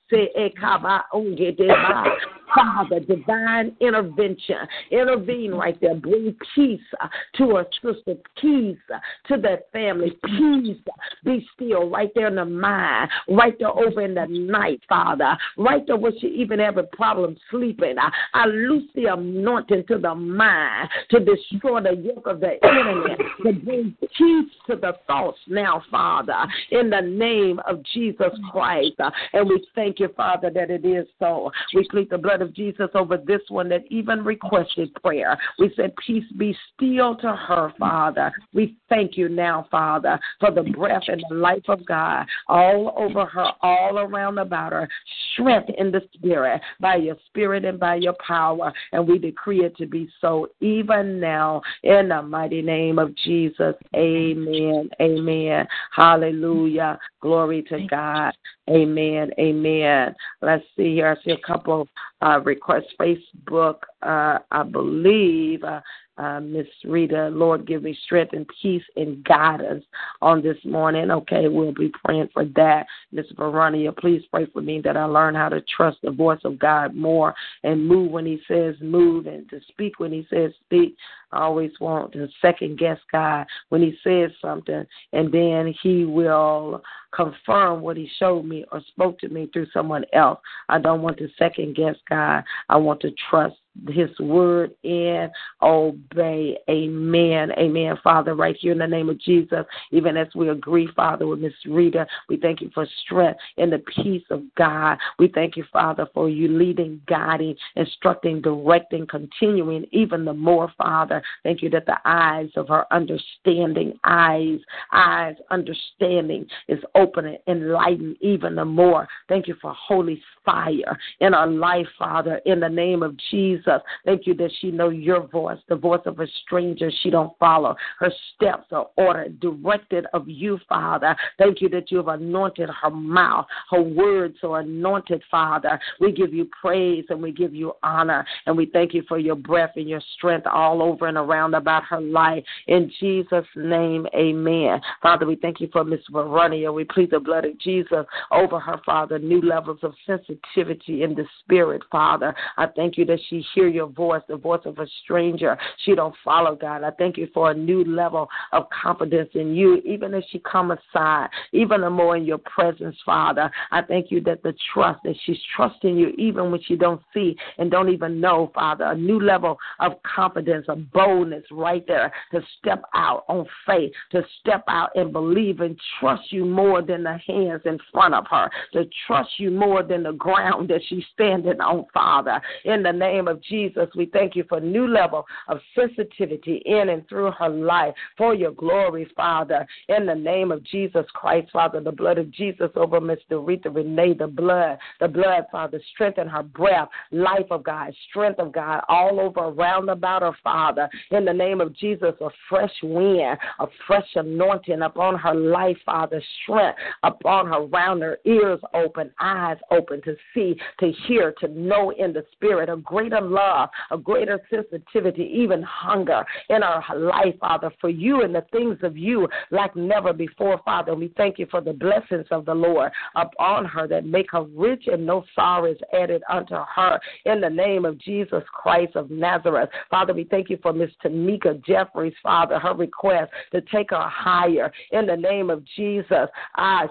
[2.55, 4.57] Father, divine intervention.
[4.91, 5.95] Intervene right there.
[5.95, 7.07] Bring peace uh,
[7.37, 10.77] to her sister, peace uh, to that family, peace.
[11.23, 15.08] Be still right there in the mind, right there over in the night, Father.
[15.57, 17.95] Right there where she even having problem sleeping.
[17.99, 23.15] I, I loose the anointing to the mind to destroy the yoke of the enemy,
[23.43, 28.93] to bring peace to the thoughts now, Father, in the name of Jesus Christ.
[28.99, 31.51] Uh, and we thank you, Father, that it is so.
[31.73, 35.37] We plead the blood of Jesus over this one that even requested prayer.
[35.57, 38.31] We said, Peace be still to her, Father.
[38.53, 43.25] We thank you now, Father, for the breath and the life of God all over
[43.25, 44.89] her, all around about her.
[45.33, 48.73] Strength in the spirit by your spirit and by your power.
[48.91, 53.75] And we decree it to be so even now in the mighty name of Jesus.
[53.95, 54.89] Amen.
[55.01, 55.67] Amen.
[55.95, 56.99] Hallelujah.
[57.21, 58.33] Glory to God.
[58.69, 59.31] Amen.
[59.39, 60.13] Amen.
[60.41, 61.17] Let's see here.
[61.19, 61.87] I see a couple of
[62.21, 62.93] uh, requests.
[62.99, 65.63] Facebook, uh, I believe.
[65.63, 65.81] Uh,
[66.19, 69.85] uh, Miss Rita, Lord, give me strength and peace and guidance
[70.21, 71.09] on this morning.
[71.09, 72.85] Okay, we'll be praying for that.
[73.11, 76.59] Miss Veronica, please pray for me that I learn how to trust the voice of
[76.59, 77.33] God more
[77.63, 80.95] and move when He says move and to speak when He says speak.
[81.31, 86.81] I always want to second guess God when He says something, and then He will
[87.11, 90.39] confirm what He showed me or spoke to me through someone else.
[90.69, 92.43] I don't want to second guess God.
[92.69, 93.55] I want to trust
[93.87, 95.31] his word and
[95.61, 96.57] obey.
[96.69, 97.51] Amen.
[97.57, 97.97] Amen.
[98.03, 101.53] Father, right here in the name of Jesus, even as we agree, Father, with Miss
[101.65, 104.97] Rita, we thank you for strength and the peace of God.
[105.17, 111.18] We thank you, Father, for you leading, guiding, instructing, directing, continuing even the more, Father.
[111.43, 114.59] Thank you that the eyes of her understanding, eyes,
[114.91, 119.07] eyes, understanding is open and enlightened even the more.
[119.27, 123.81] Thank you for holy fire in our life, Father, in the name of Jesus.
[124.05, 127.75] Thank you that she know your voice, the voice of a stranger she don't follow.
[127.99, 131.15] Her steps are ordered, directed of you, Father.
[131.37, 133.45] Thank you that you have anointed her mouth.
[133.69, 135.79] Her words are anointed, Father.
[135.99, 138.25] We give you praise and we give you honor.
[138.45, 141.83] And we thank you for your breath and your strength all over and around about
[141.83, 142.43] her life.
[142.67, 144.79] In Jesus' name, amen.
[145.01, 146.73] Father, we thank you for Miss Veronia.
[146.73, 151.25] We plead the blood of Jesus over her, Father, new levels of sensitivity in the
[151.41, 152.33] spirit, Father.
[152.57, 155.57] I thank you that she hear your voice, the voice of a stranger.
[155.85, 156.83] She don't follow God.
[156.83, 160.71] I thank you for a new level of confidence in you, even as she come
[160.71, 163.51] aside, even the more in your presence, Father.
[163.71, 167.35] I thank you that the trust that she's trusting you, even when she don't see
[167.57, 168.85] and don't even know, Father.
[168.85, 174.23] A new level of confidence, a boldness right there to step out on faith, to
[174.39, 178.49] step out and believe and trust you more than the hands in front of her,
[178.73, 182.41] to trust you more than the ground that she's standing on, Father.
[182.65, 186.89] In the name of Jesus, we thank you for a new level of sensitivity in
[186.89, 189.65] and through her life for your glory, Father.
[189.87, 194.13] In the name of Jesus Christ, Father, the blood of Jesus over Miss Dorita Renee,
[194.13, 199.19] the blood, the blood, Father, strengthen her breath, life of God, strength of God, all
[199.19, 200.88] over around about her, Father.
[201.11, 206.21] In the name of Jesus, a fresh wind, a fresh anointing upon her life, Father,
[206.43, 211.91] strength upon her, round her ears open, eyes open to see, to hear, to know
[211.91, 217.71] in the spirit, a greater love, a greater sensitivity, even hunger in our life, Father,
[217.79, 220.95] for you and the things of you like never before, Father.
[220.95, 224.85] We thank you for the blessings of the Lord upon her that make her rich
[224.87, 229.69] and no sorrow is added unto her in the name of Jesus Christ of Nazareth.
[229.89, 234.71] Father, we thank you for Miss Tamika Jeffries, Father, her request to take her higher
[234.91, 236.27] in the name of Jesus.
[236.55, 236.87] Ah,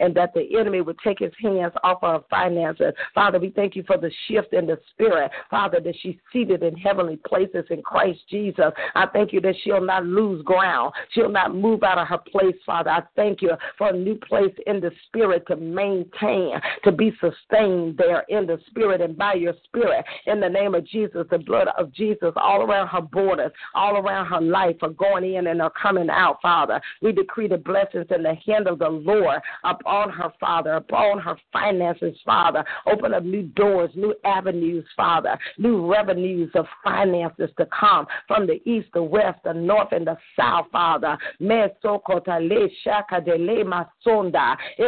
[0.00, 2.92] and that the enemy would take his hands off her finances.
[3.14, 6.76] Father, we thank you for the shift in the spirit, Father, that she's seated in
[6.76, 8.72] heavenly places in Christ Jesus.
[8.94, 10.92] I thank you that she'll not lose ground.
[11.12, 12.90] She'll not move out of her place, Father.
[12.90, 17.96] I thank you for a new place in the spirit to maintain, to be sustained
[17.96, 20.04] there in the spirit and by your spirit.
[20.26, 24.26] In the name of Jesus, the blood of Jesus all around her borders, all around
[24.26, 26.80] her life, are going in and are coming out, Father.
[27.02, 31.34] We decree the blessings in the hand of the Lord upon her, Father, upon her
[31.52, 32.64] finances, Father.
[32.86, 38.62] Open up new doors, new avenues, Father, new revenues of finances to come from the
[38.68, 41.18] east, the west, the north, and the south, Father.
[41.40, 41.48] In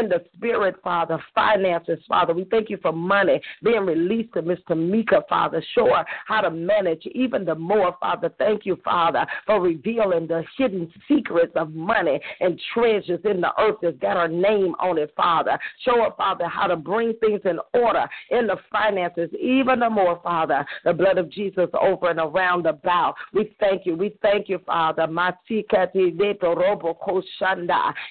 [0.08, 2.34] the spirit, Father, finances, Father.
[2.34, 5.60] We thank you for money being released to Miss Tamika, Father.
[5.74, 8.30] Show her how to manage even the more, Father.
[8.38, 13.76] Thank you, Father, for revealing the hidden secrets of money and treasures in the earth
[13.82, 15.58] that's got her name on it, Father.
[15.84, 20.20] Show her, Father, how to bring things in order in the finances, even the more,
[20.22, 20.64] Father.
[20.84, 23.14] The blood of Jesus over and around the bow.
[23.32, 23.96] We thank you.
[23.96, 25.04] We thank you, Father.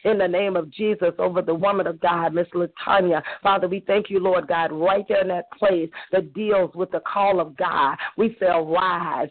[0.03, 3.21] In the name of Jesus, over the woman of God, Miss Latanya.
[3.43, 7.01] Father, we thank you, Lord God, right there in that place that deals with the
[7.01, 7.97] call of God.
[8.17, 9.29] We say, arise.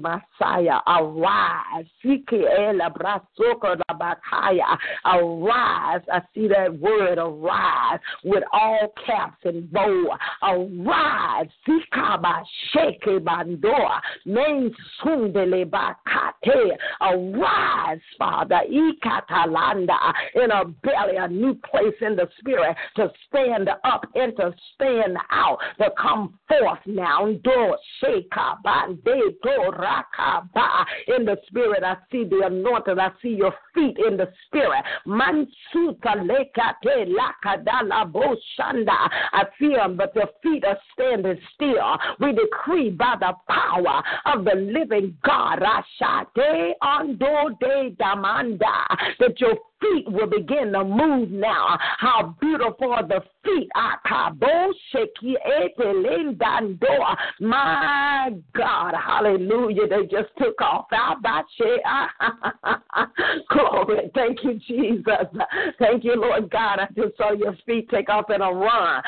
[0.00, 1.86] Messiah, arise.
[5.04, 6.02] Arise.
[6.12, 10.16] I see that word, arise, with all caps and bow.
[10.42, 11.48] Arise.
[11.66, 12.42] Sikaba
[12.74, 14.00] sheke bandoa.
[14.24, 16.37] Name sundele bakate.
[17.00, 18.60] Arise, Father.
[18.70, 20.12] Ikatalanda.
[20.34, 25.16] In a belly, a new place in the spirit to stand up and to stand
[25.30, 27.26] out, to come forth now.
[27.44, 27.74] Do.
[31.08, 34.84] In the spirit, I see the anointed, I see your feet in the spirit.
[35.06, 39.10] Mansuta lekate lakadala boshanda.
[39.32, 41.98] I see them, but their feet are standing still.
[42.20, 45.60] We decree by the power of the living God,
[46.36, 48.86] Rashate Ando de Damanda,
[49.18, 51.78] that your feet will begin to move now.
[51.98, 53.68] How beautiful are the feet.
[53.74, 53.98] Ah,
[57.40, 59.86] My God, hallelujah.
[59.88, 60.86] They just took off.
[60.92, 61.16] Ah,
[61.84, 62.08] ah.
[63.50, 64.10] Glory.
[64.14, 65.26] Thank you, Jesus.
[65.78, 66.80] Thank you, Lord God.
[66.80, 69.02] I just saw your feet take off in a run.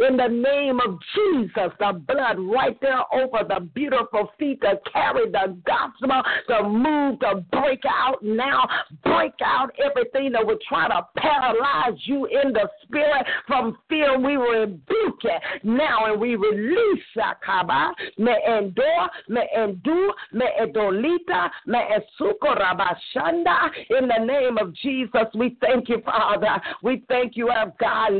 [0.00, 5.30] In the name of Jesus, the blood right there over the beautiful feet to carry
[5.30, 8.68] the gospel, to move, to break out now,
[9.04, 14.18] break out everything that would try to paralyze you in the spirit from fear.
[14.18, 21.78] We rebuke it now and we release Sakaba, me endure, me endure, me edolita, me
[21.78, 23.70] esuko rabashanda.
[23.98, 26.60] In the name of Jesus, we thank you, Father.
[26.82, 28.12] We thank you, our God.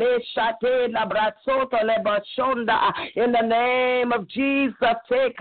[3.16, 4.76] In the name of Jesus,
[5.08, 5.40] take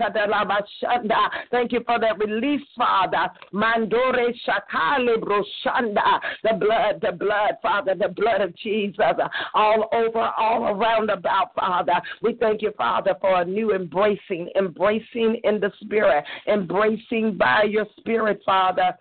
[1.50, 3.28] Thank you for that release, Father.
[3.52, 6.20] Mandore Shakale Broshanda.
[6.42, 9.00] The blood, the blood, Father, the blood of Jesus.
[9.54, 12.00] All over, all around about, Father.
[12.22, 17.86] We thank you, Father, for a new embracing, embracing in the Spirit, embracing by your
[17.98, 18.96] Spirit, Father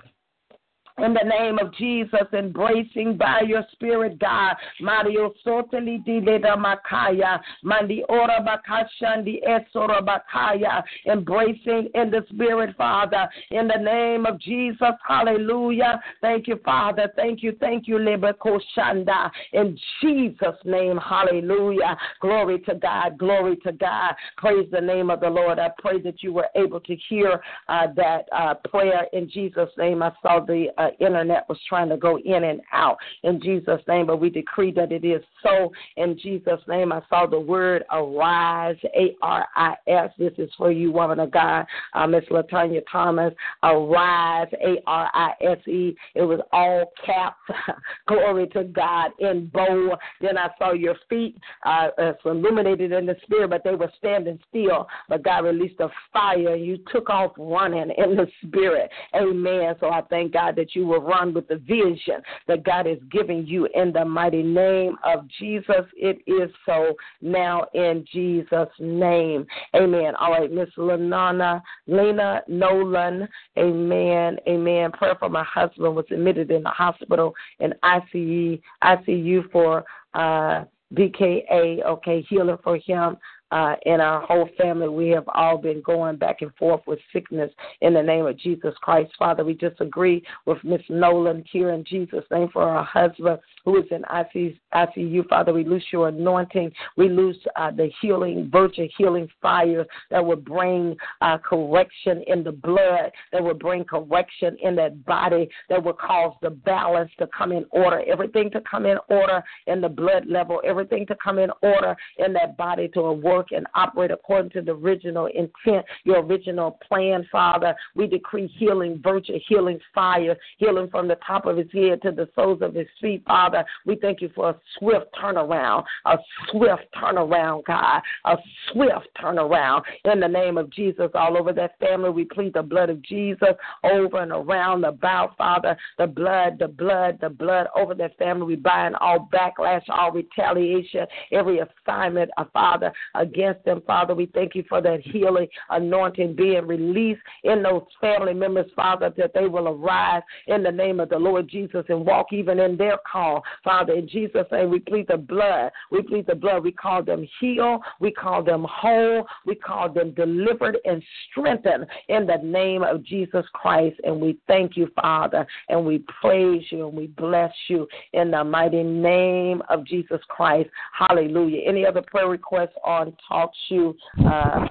[1.03, 4.55] in the name of Jesus, embracing by your spirit, God.
[4.81, 13.27] Mario Soteli di Leda Makaya, Mandi Ora Bakashandi Esora Bakaya, embracing in the spirit, Father,
[13.51, 14.93] in the name of Jesus.
[15.07, 16.01] Hallelujah.
[16.21, 17.11] Thank you, Father.
[17.15, 19.29] Thank you, thank you, Lebakoshanda.
[19.53, 21.97] In Jesus' name, hallelujah.
[22.21, 24.15] Glory to God, glory to God.
[24.37, 25.59] Praise the name of the Lord.
[25.59, 30.03] I pray that you were able to hear uh, that uh, prayer in Jesus' name.
[30.03, 34.07] I saw the uh, internet was trying to go in and out in Jesus' name,
[34.07, 36.91] but we decree that it is so in Jesus' name.
[36.91, 40.11] I saw the word arise, A R I S.
[40.17, 43.33] This is for you, woman of God, uh, Miss Latanya Thomas.
[43.63, 45.95] Arise, A R I S E.
[46.15, 47.37] It was all caps.
[48.07, 49.97] Glory to God in bold.
[50.21, 51.89] Then I saw your feet uh,
[52.25, 54.87] illuminated in the spirit, but they were standing still.
[55.07, 58.89] But God released a fire, you took off running in the spirit.
[59.15, 59.75] Amen.
[59.79, 62.97] So I thank God that you you will run with the vision that God is
[63.11, 65.85] giving you in the mighty name of Jesus.
[65.95, 69.45] It is so now in Jesus' name.
[69.75, 70.15] Amen.
[70.15, 73.27] All right, Miss Lenana, Lena Nolan.
[73.57, 74.37] Amen.
[74.47, 74.91] Amen.
[74.93, 79.83] Prayer for my husband was admitted in the hospital in ICU, ICU for
[80.13, 81.83] uh, BKA.
[81.85, 83.17] Okay, healing for him
[83.51, 87.51] uh, in our whole family, we have all been going back and forth with sickness
[87.81, 89.11] in the name of Jesus Christ.
[89.17, 93.77] Father, we just agree with Miss Nolan here in Jesus' name for our husband who
[93.79, 95.27] is in ICU.
[95.27, 96.71] Father, we lose your anointing.
[96.97, 102.51] We lose uh, the healing, virtue healing fire that would bring uh, correction in the
[102.51, 107.51] blood, that would bring correction in that body, that would cause the balance to come
[107.51, 111.49] in order, everything to come in order in the blood level, everything to come in
[111.61, 115.85] order in that body to a work work and operate according to the original intent,
[116.03, 117.73] your original plan, Father.
[117.95, 122.27] We decree healing, virtue, healing fire, healing from the top of his head to the
[122.35, 123.63] soles of his feet, Father.
[123.85, 126.17] We thank you for a swift turnaround, a
[126.51, 128.35] swift turnaround, God, a
[128.71, 132.09] swift turnaround in the name of Jesus all over that family.
[132.09, 137.19] We plead the blood of Jesus over and around about, Father, the blood, the blood,
[137.21, 138.47] the blood over that family.
[138.47, 142.91] We bind all backlash, all retaliation, every assignment, uh, Father,
[143.29, 144.15] against them, Father.
[144.15, 149.33] We thank you for that healing anointing being released in those family members, Father, that
[149.33, 152.97] they will arise in the name of the Lord Jesus and walk even in their
[153.09, 153.43] call.
[153.63, 155.71] Father, in Jesus' name, we plead the blood.
[155.91, 156.63] We plead the blood.
[156.63, 157.81] We call them healed.
[157.99, 159.25] We call them whole.
[159.45, 163.99] We call them delivered and strengthened in the name of Jesus Christ.
[164.03, 168.43] And we thank you, Father, and we praise you and we bless you in the
[168.43, 170.69] mighty name of Jesus Christ.
[170.93, 171.61] Hallelujah.
[171.67, 174.67] Any other prayer requests on Talk Shoe uh,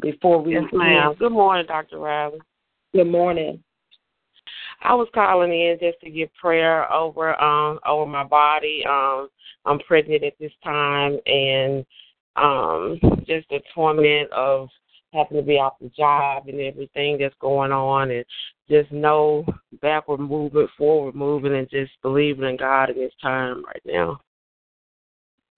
[0.00, 0.54] before we?
[0.54, 1.14] Yes, ma'am.
[1.18, 1.98] Good morning, Dr.
[1.98, 2.40] Riley.
[2.92, 3.62] Good morning.
[4.82, 8.84] I was calling in just to get prayer over um over my body.
[8.88, 9.28] Um
[9.66, 11.84] I'm pregnant at this time and
[12.36, 14.68] um just the torment of
[15.12, 18.24] having to be off the job and everything that's going on and
[18.68, 19.44] just no
[19.82, 24.20] backward movement, forward moving and just believing in God in this time right now.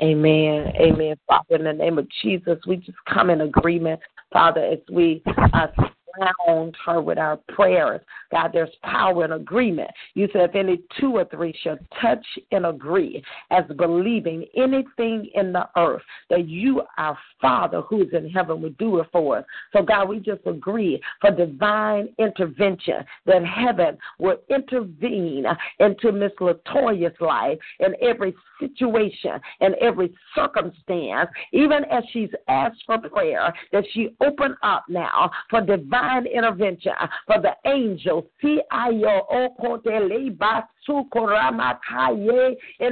[0.03, 0.73] Amen.
[0.81, 1.16] Amen.
[1.29, 4.01] Father, in the name of Jesus, we just come in agreement,
[4.33, 5.23] Father, as we
[5.53, 5.69] uh,
[6.18, 8.01] surround her with our prayers.
[8.30, 9.90] God, there's power in agreement.
[10.14, 15.52] You said if any two or three shall touch and agree as believing anything in
[15.52, 19.44] the earth, that you, our Father who is in heaven, would do it for us.
[19.72, 25.44] So, God, we just agree for divine intervention that heaven will intervene
[25.78, 32.98] into Miss Latoya's life in every situation and every circumstance, even as she's asked for
[32.98, 38.24] prayer, that she open up now for divine intervention, uh, for the angels.
[38.43, 38.61] In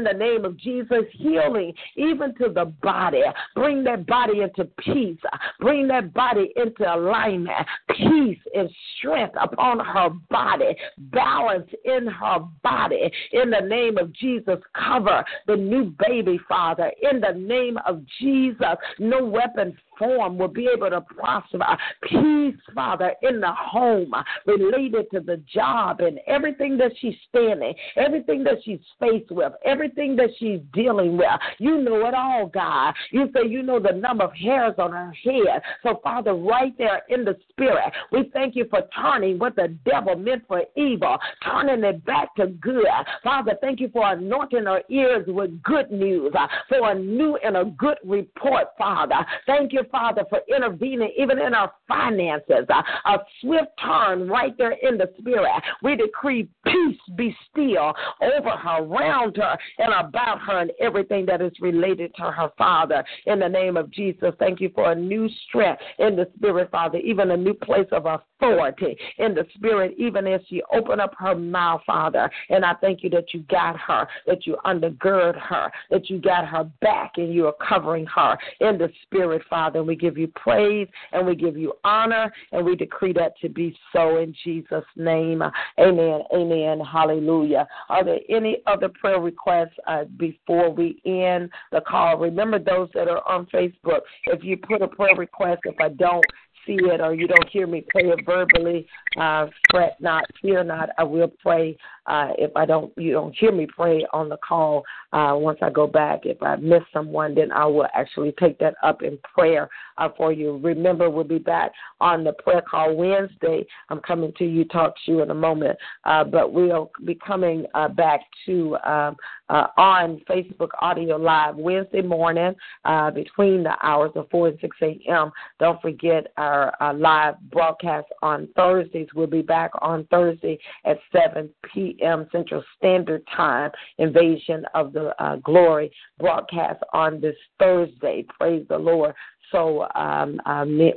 [0.04, 3.22] the name of Jesus, healing even to the body.
[3.54, 5.18] Bring that body into peace.
[5.58, 7.66] Bring that body into alignment.
[7.88, 10.76] Peace and strength upon her body.
[10.98, 13.10] Balance in her body.
[13.32, 16.92] In the name of Jesus, cover the new baby, Father.
[17.10, 21.64] In the name of Jesus, no weapon form will be able to prosper.
[22.02, 24.12] Peace, Father, in the home
[24.46, 30.16] related to the job and everything that she's standing, everything that she's faced with, everything
[30.16, 31.28] that she's dealing with.
[31.58, 32.94] You know it all, God.
[33.12, 35.62] You say you know the number of hairs on her head.
[35.82, 40.16] So, Father, right there in the spirit, we thank you for turning what the devil
[40.16, 42.86] meant for evil, turning it back to good.
[43.22, 46.32] Father, thank you for anointing her ears with good news,
[46.68, 49.26] for a new and a good report, Father.
[49.46, 52.66] Thank you, Father, for intervening even in our finances.
[53.06, 55.50] A swift turn right there in the spirit.
[55.82, 57.92] We decree peace be still
[58.22, 63.04] over her, around her, and about her, and everything that is related to her, Father.
[63.26, 66.98] In the name of Jesus, thank you for a new strength in the spirit, Father,
[66.98, 71.34] even a new place of authority in the spirit, even as she open up her
[71.34, 72.30] mouth, Father.
[72.48, 76.46] And I thank you that you got her, that you undergird her, that you got
[76.46, 80.28] her back, and you are covering her in the spirit, Father and we give you
[80.28, 84.84] praise and we give you honor and we decree that to be so in Jesus'
[84.96, 85.42] name.
[85.78, 86.20] Amen.
[86.32, 86.80] Amen.
[86.80, 87.66] Hallelujah.
[87.88, 92.18] Are there any other prayer requests uh, before we end the call?
[92.18, 94.00] Remember those that are on Facebook.
[94.26, 96.24] If you put a prayer request, if I don't
[96.66, 98.86] see it or you don't hear me pray it verbally,
[99.18, 100.90] uh, fret not, fear not.
[100.98, 101.76] I will pray
[102.10, 104.82] uh, if I don't, you don't hear me pray on the call.
[105.12, 108.74] Uh, once I go back, if I miss someone, then I will actually take that
[108.82, 110.58] up in prayer uh, for you.
[110.62, 111.70] Remember, we'll be back
[112.00, 113.64] on the prayer call Wednesday.
[113.90, 117.64] I'm coming to you, talk to you in a moment, uh, but we'll be coming
[117.74, 119.16] uh, back to um,
[119.48, 122.54] uh, on Facebook Audio Live Wednesday morning
[122.84, 125.30] uh, between the hours of 4 and 6 a.m.
[125.58, 129.08] Don't forget our uh, live broadcast on Thursdays.
[129.14, 131.99] We'll be back on Thursday at 7 p.m.
[132.32, 133.70] Central Standard Time.
[133.98, 138.24] Invasion of the uh, Glory broadcast on this Thursday.
[138.38, 139.14] Praise the Lord.
[139.52, 140.40] So um,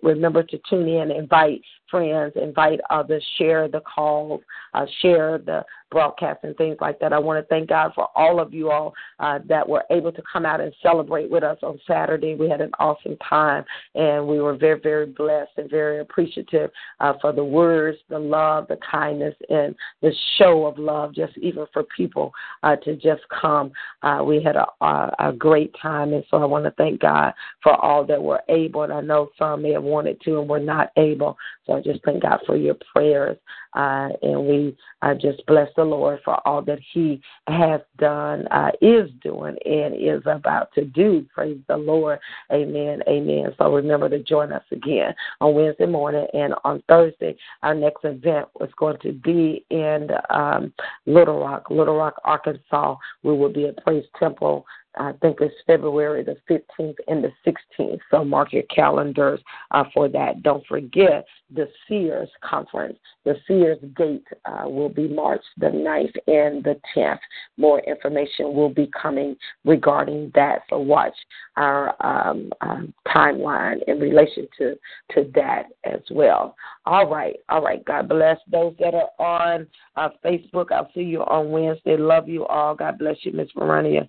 [0.03, 1.61] remember to tune in, invite
[1.93, 4.41] friends, invite others, share the calls,
[4.73, 7.13] uh, share the broadcast and things like that.
[7.13, 10.23] I want to thank God for all of you all uh, that were able to
[10.31, 12.33] come out and celebrate with us on Saturday.
[12.33, 13.63] We had an awesome time,
[13.93, 18.67] and we were very, very blessed and very appreciative uh, for the words, the love,
[18.69, 23.71] the kindness, and the show of love, just even for people uh, to just come.
[24.01, 27.33] Uh, we had a, a, a great time, and so I want to thank God
[27.61, 28.83] for all that were able.
[28.83, 31.37] And I know some may have wanted to and were not able.
[31.65, 33.37] So I just thank God for your prayers.
[33.73, 38.71] Uh, and we uh, just bless the Lord for all that He has done, uh,
[38.81, 41.25] is doing, and is about to do.
[41.33, 42.19] Praise the Lord.
[42.51, 43.01] Amen.
[43.07, 43.53] Amen.
[43.57, 47.35] So remember to join us again on Wednesday morning and on Thursday.
[47.63, 50.73] Our next event was going to be in um,
[51.05, 52.95] Little Rock, Little Rock, Arkansas.
[53.23, 54.65] We will be at Praise Temple
[54.97, 57.99] I think it's February the 15th and the 16th.
[58.11, 59.39] So mark your calendars
[59.71, 60.43] uh, for that.
[60.43, 62.97] Don't forget the Seers Conference.
[63.25, 67.19] The Seers Gate uh, will be March the 9th and the 10th.
[67.57, 70.63] More information will be coming regarding that.
[70.69, 71.15] So watch
[71.55, 74.75] our um, um, timeline in relation to,
[75.13, 76.55] to that as well.
[76.85, 77.35] All right.
[77.49, 77.83] All right.
[77.85, 80.71] God bless those that are on uh, Facebook.
[80.71, 81.97] I'll see you on Wednesday.
[81.97, 82.75] Love you all.
[82.75, 84.07] God bless you, Miss Verania.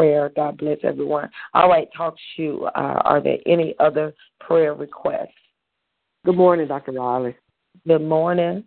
[0.00, 0.32] Prayer.
[0.34, 1.28] God bless everyone.
[1.52, 1.86] All right.
[1.94, 2.64] Talk to you.
[2.74, 5.28] Uh, are there any other prayer requests?
[6.24, 6.92] Good morning, Dr.
[6.92, 7.36] Riley.
[7.86, 8.64] Good morning.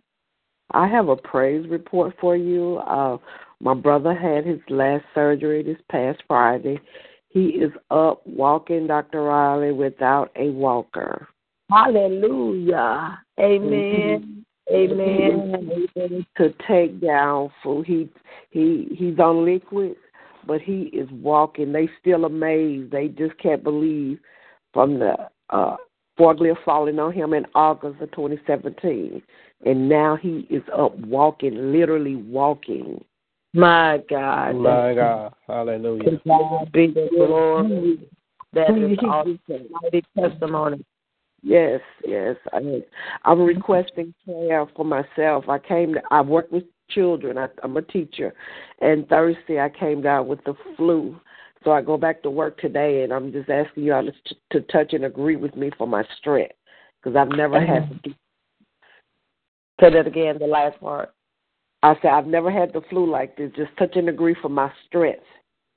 [0.70, 2.76] I have a praise report for you.
[2.86, 3.16] Uh,
[3.60, 6.78] my brother had his last surgery this past Friday.
[7.30, 9.22] He is up walking, Dr.
[9.24, 11.26] Riley, without a walker.
[11.68, 13.18] Hallelujah.
[13.40, 14.44] Amen.
[14.72, 16.26] Amen.
[16.36, 17.86] To take down food.
[17.86, 18.08] He
[18.50, 19.96] he he's on liquid,
[20.46, 21.72] but he is walking.
[21.72, 22.90] They still amazed.
[22.90, 24.18] They just can't believe
[24.72, 25.16] from the
[25.50, 25.76] uh
[26.18, 29.22] forklift falling on him in August of 2017,
[29.66, 33.04] and now he is up walking, literally walking.
[33.52, 34.56] My God.
[34.56, 35.34] My God.
[35.46, 36.20] Hallelujah.
[36.26, 38.08] God be the glory.
[38.52, 39.68] That is awesome.
[39.82, 40.84] Mighty testimony.
[41.42, 42.36] Yes, yes.
[42.52, 42.82] I,
[43.24, 45.48] I'm requesting prayer for myself.
[45.48, 45.94] I came.
[45.94, 46.64] To, I work with
[46.94, 47.38] children.
[47.38, 48.32] I, I'm a teacher,
[48.80, 51.18] and Thursday I came down with the flu.
[51.64, 54.12] So I go back to work today, and I'm just asking you all to,
[54.52, 56.54] to touch and agree with me for my strength,
[57.02, 57.94] because I've never had mm-hmm.
[57.94, 58.14] to do.
[59.80, 60.36] Say that again.
[60.38, 61.14] The last part.
[61.82, 63.50] I said I've never had the flu like this.
[63.56, 65.24] Just touch and agree for my strength.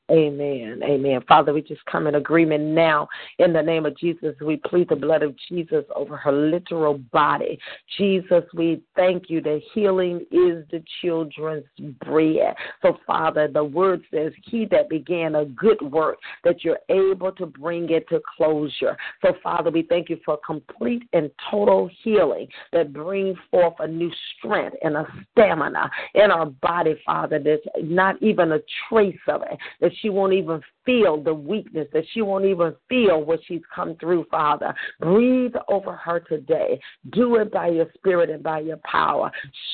[0.10, 0.80] Amen.
[0.84, 1.20] Amen.
[1.28, 3.10] Father, we just come in agreement now.
[3.40, 7.60] In the name of Jesus, we plead the blood of Jesus over her literal body.
[7.98, 11.66] Jesus, we thank you that healing is the children's
[12.06, 12.56] bread.
[12.82, 17.46] So, Father, the word says, He that began a good work, that you're able to
[17.46, 18.96] bring it to closure.
[19.22, 24.12] So, Father, we thank you for complete and total healing that brings forth a new
[24.38, 27.40] strength and a stamina in our body, Father.
[27.40, 29.58] There's not even a trace of it.
[29.82, 33.96] That she won't even feel the weakness, that she won't even feel what she's come
[34.00, 34.74] through, Father.
[35.02, 36.80] Breathe over her today.
[37.12, 39.30] Do it by your spirit and by your power.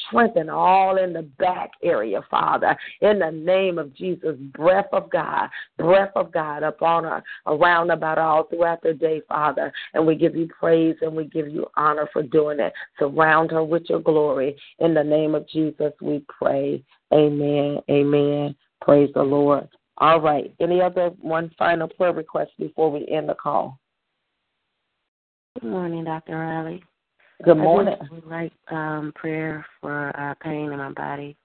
[0.08, 2.76] Strengthen all in the back area, Father.
[3.02, 8.18] In the name of Jesus, breath of God, breath of God upon her, around about
[8.18, 9.72] all throughout the day, Father.
[9.94, 12.74] And we give you praise and we give you honor for doing it.
[12.98, 14.58] Surround her with your glory.
[14.80, 16.84] In the name of Jesus, we pray.
[17.14, 17.80] Amen.
[17.90, 18.56] Amen.
[18.82, 19.70] Praise the Lord.
[19.98, 20.54] All right.
[20.60, 23.80] Any other one final prayer request before we end the call?
[25.60, 26.38] Good morning, Dr.
[26.38, 26.84] Riley.
[27.44, 27.96] Good morning.
[28.00, 31.36] I would like um, prayer for uh, pain in my body.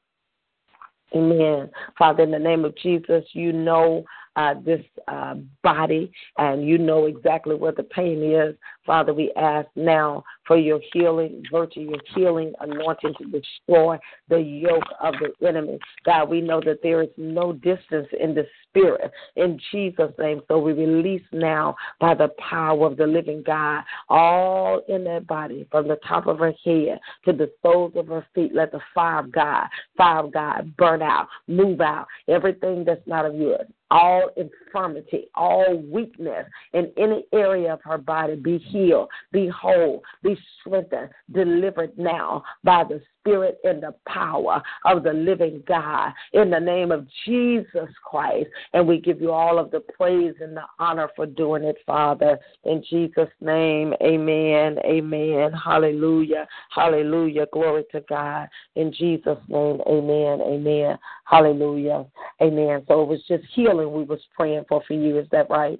[1.14, 1.70] Amen.
[1.98, 4.04] Father, in the name of Jesus, you know
[4.38, 5.34] uh, this uh,
[5.64, 8.54] body and you know exactly where the pain is.
[8.86, 13.98] Father, we ask now for your healing, virtue, your healing anointing to destroy
[14.28, 15.78] the yoke of the enemy.
[16.06, 20.40] God, we know that there is no distance in the spirit in Jesus' name.
[20.46, 25.66] So we release now by the power of the living God all in that body
[25.72, 28.54] from the top of her head to the soles of her feet.
[28.54, 29.66] Let the fire of God,
[29.96, 35.76] fire of God burn out, move out everything that's not of yours all infirmity, all
[35.76, 42.42] weakness in any area of her body be healed, be whole, be strengthened, delivered now
[42.64, 47.88] by the Spirit and the power of the living God in the name of Jesus
[48.04, 48.48] Christ.
[48.72, 52.38] And we give you all of the praise and the honor for doing it, Father.
[52.64, 55.52] In Jesus' name, amen, amen.
[55.52, 57.46] Hallelujah, hallelujah.
[57.52, 58.48] Glory to God.
[58.76, 60.98] In Jesus' name, amen, amen.
[61.24, 62.06] Hallelujah,
[62.40, 62.84] amen.
[62.88, 65.18] So it was just healing we was praying for for you.
[65.18, 65.78] Is that right?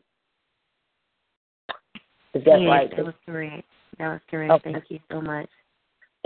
[2.35, 2.91] Is that yes, right?
[2.95, 3.65] That was correct.
[3.99, 4.53] That was correct.
[4.53, 4.73] Okay.
[4.73, 5.49] Thank you so much.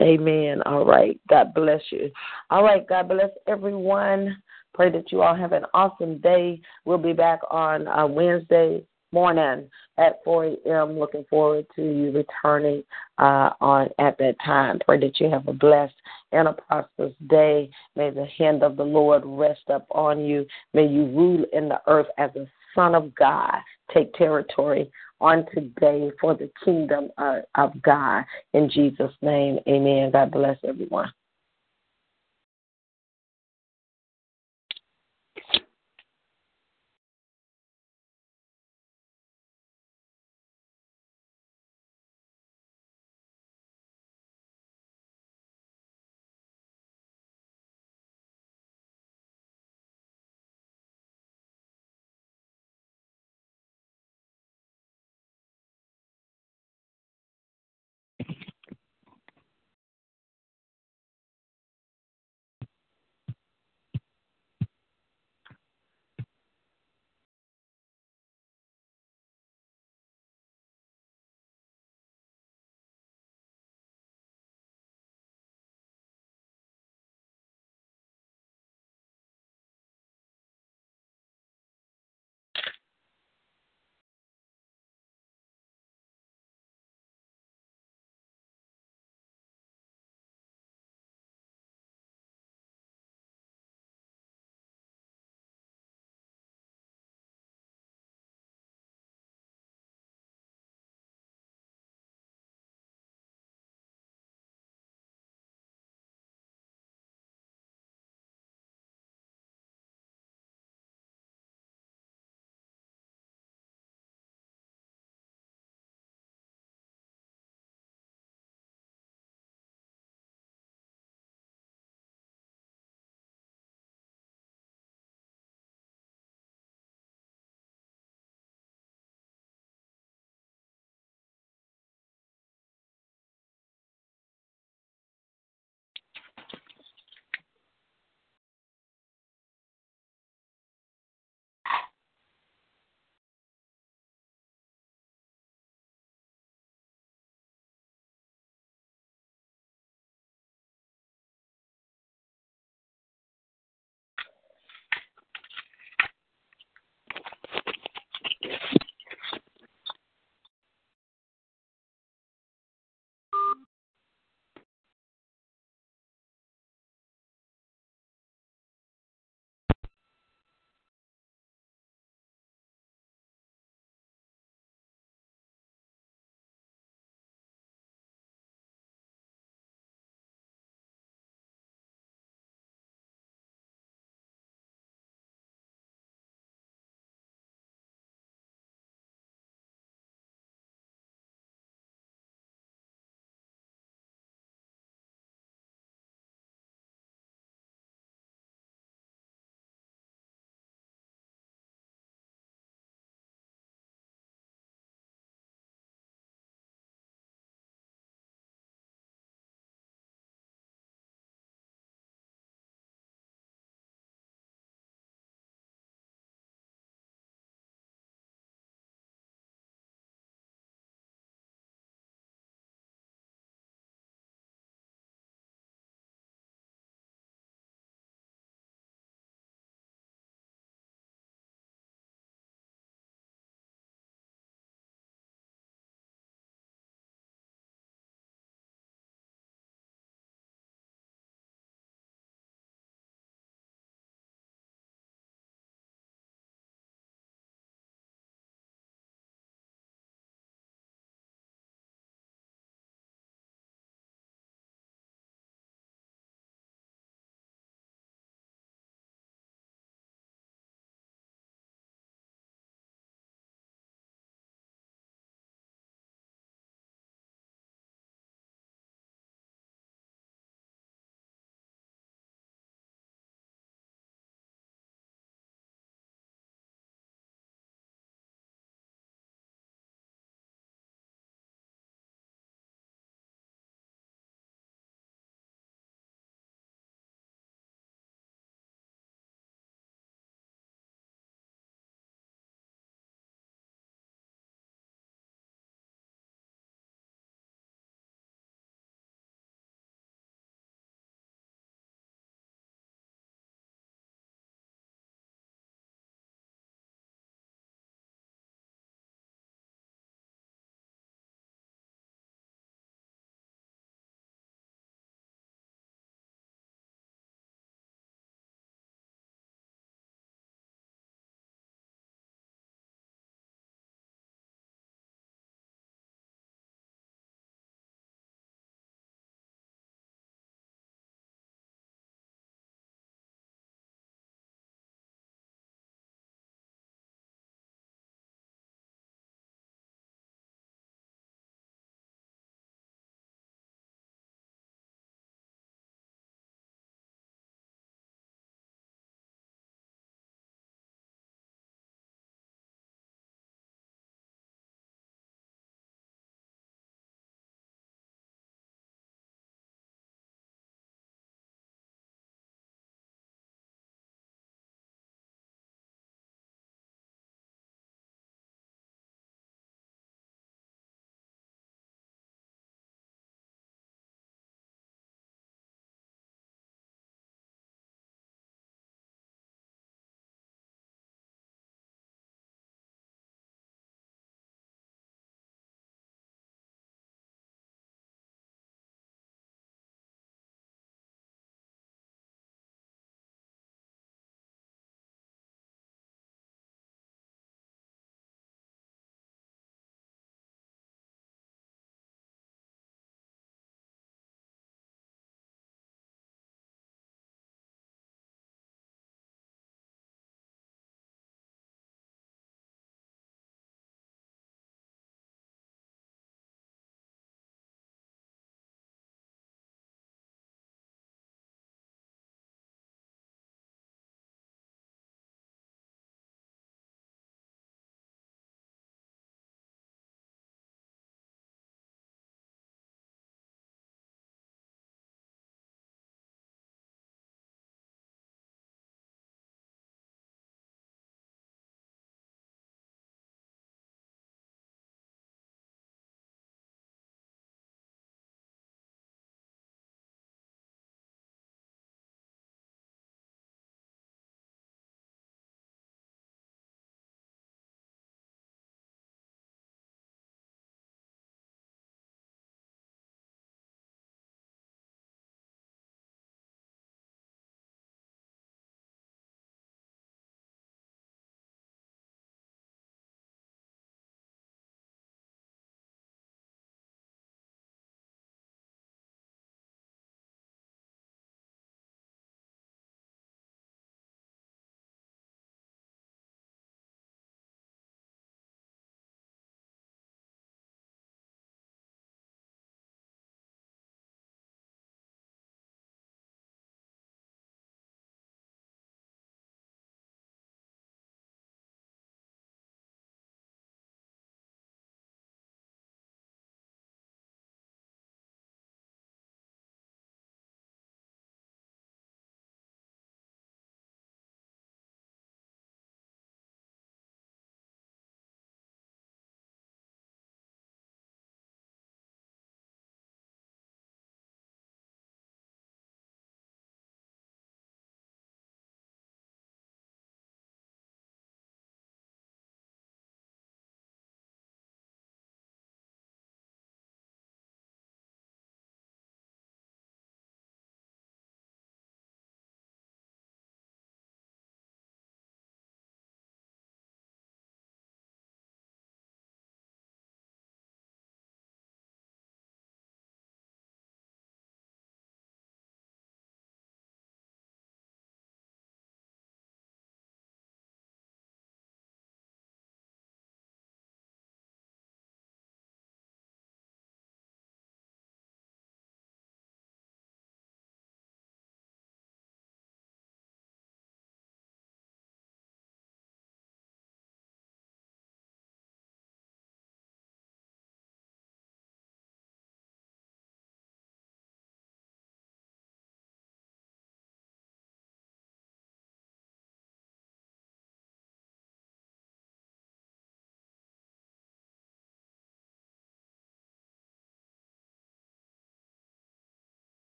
[0.00, 0.62] Amen.
[0.62, 1.20] All right.
[1.28, 2.10] God bless you.
[2.50, 2.86] All right.
[2.88, 4.42] God bless everyone.
[4.74, 6.60] Pray that you all have an awesome day.
[6.84, 8.82] We'll be back on uh, Wednesday
[9.12, 10.98] morning at 4 a.m.
[10.98, 12.82] Looking forward to you returning
[13.18, 14.78] uh, on at that time.
[14.84, 15.94] Pray that you have a blessed
[16.32, 17.70] and a prosperous day.
[17.94, 20.46] May the hand of the Lord rest up on you.
[20.72, 23.56] May you rule in the earth as a son of God.
[23.92, 24.90] Take territory
[25.22, 27.10] on today for the kingdom
[27.54, 28.24] of God.
[28.52, 30.10] In Jesus' name, amen.
[30.10, 31.10] God bless everyone.